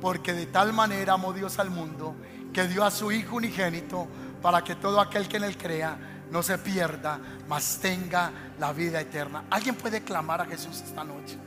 Porque 0.00 0.32
de 0.32 0.46
tal 0.46 0.72
manera 0.72 1.14
amó 1.14 1.32
Dios 1.32 1.58
al 1.58 1.70
mundo 1.70 2.14
que 2.52 2.66
dio 2.68 2.84
a 2.84 2.90
su 2.90 3.12
Hijo 3.12 3.36
unigénito 3.36 4.06
para 4.40 4.62
que 4.62 4.76
todo 4.76 5.00
aquel 5.00 5.28
que 5.28 5.38
en 5.38 5.44
él 5.44 5.56
crea 5.56 5.98
no 6.30 6.42
se 6.42 6.58
pierda, 6.58 7.20
mas 7.48 7.78
tenga 7.80 8.30
la 8.58 8.72
vida 8.72 9.00
eterna. 9.00 9.44
¿Alguien 9.50 9.74
puede 9.74 10.02
clamar 10.02 10.40
a 10.40 10.46
Jesús 10.46 10.82
esta 10.84 11.04
noche? 11.04 11.38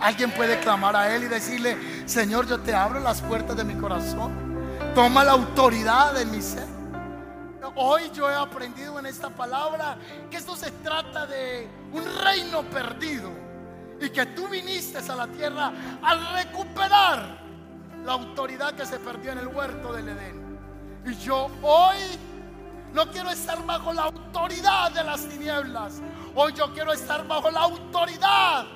¿Alguien 0.00 0.30
puede 0.32 0.58
clamar 0.58 0.96
a 0.96 1.14
Él 1.14 1.24
y 1.24 1.28
decirle, 1.28 1.76
Señor, 2.06 2.46
yo 2.46 2.60
te 2.60 2.74
abro 2.74 2.98
las 2.98 3.20
puertas 3.20 3.56
de 3.56 3.64
mi 3.64 3.74
corazón? 3.74 4.32
Toma 4.94 5.22
la 5.22 5.32
autoridad 5.32 6.14
de 6.14 6.26
mi 6.26 6.42
ser. 6.42 6.66
Hoy 7.76 8.10
yo 8.12 8.28
he 8.28 8.34
aprendido 8.34 8.98
en 8.98 9.06
esta 9.06 9.30
palabra 9.30 9.96
que 10.30 10.36
esto 10.36 10.56
se 10.56 10.70
trata 10.70 11.26
de 11.26 11.68
un 11.92 12.04
reino 12.22 12.62
perdido 12.64 13.30
y 14.00 14.10
que 14.10 14.26
tú 14.26 14.48
viniste 14.48 14.98
a 14.98 15.14
la 15.14 15.26
tierra 15.28 15.72
a 16.02 16.42
recuperar 16.42 17.40
la 18.04 18.12
autoridad 18.12 18.74
que 18.74 18.84
se 18.84 18.98
perdió 18.98 19.32
en 19.32 19.38
el 19.38 19.46
huerto 19.46 19.92
del 19.92 20.08
Edén. 20.08 20.58
Y 21.06 21.14
yo 21.16 21.48
hoy 21.62 21.98
no 22.92 23.08
quiero 23.10 23.30
estar 23.30 23.64
bajo 23.64 23.92
la 23.92 24.04
autoridad 24.04 24.90
de 24.90 25.04
las 25.04 25.26
tinieblas. 25.28 26.00
Hoy 26.34 26.52
yo 26.52 26.72
quiero 26.72 26.92
estar 26.92 27.26
bajo 27.26 27.50
la 27.50 27.60
autoridad 27.60 28.66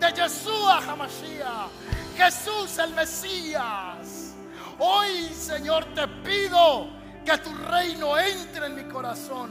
de 0.00 0.06
Jesús 0.12 0.66
Hamashiach, 0.88 1.68
Jesús 2.16 2.78
el 2.78 2.94
Mesías. 2.94 4.34
Hoy, 4.78 5.28
Señor, 5.32 5.84
te 5.94 6.08
pido 6.08 6.88
que 7.24 7.38
tu 7.38 7.54
reino 7.54 8.18
entre 8.18 8.66
en 8.66 8.74
mi 8.76 8.84
corazón. 8.84 9.50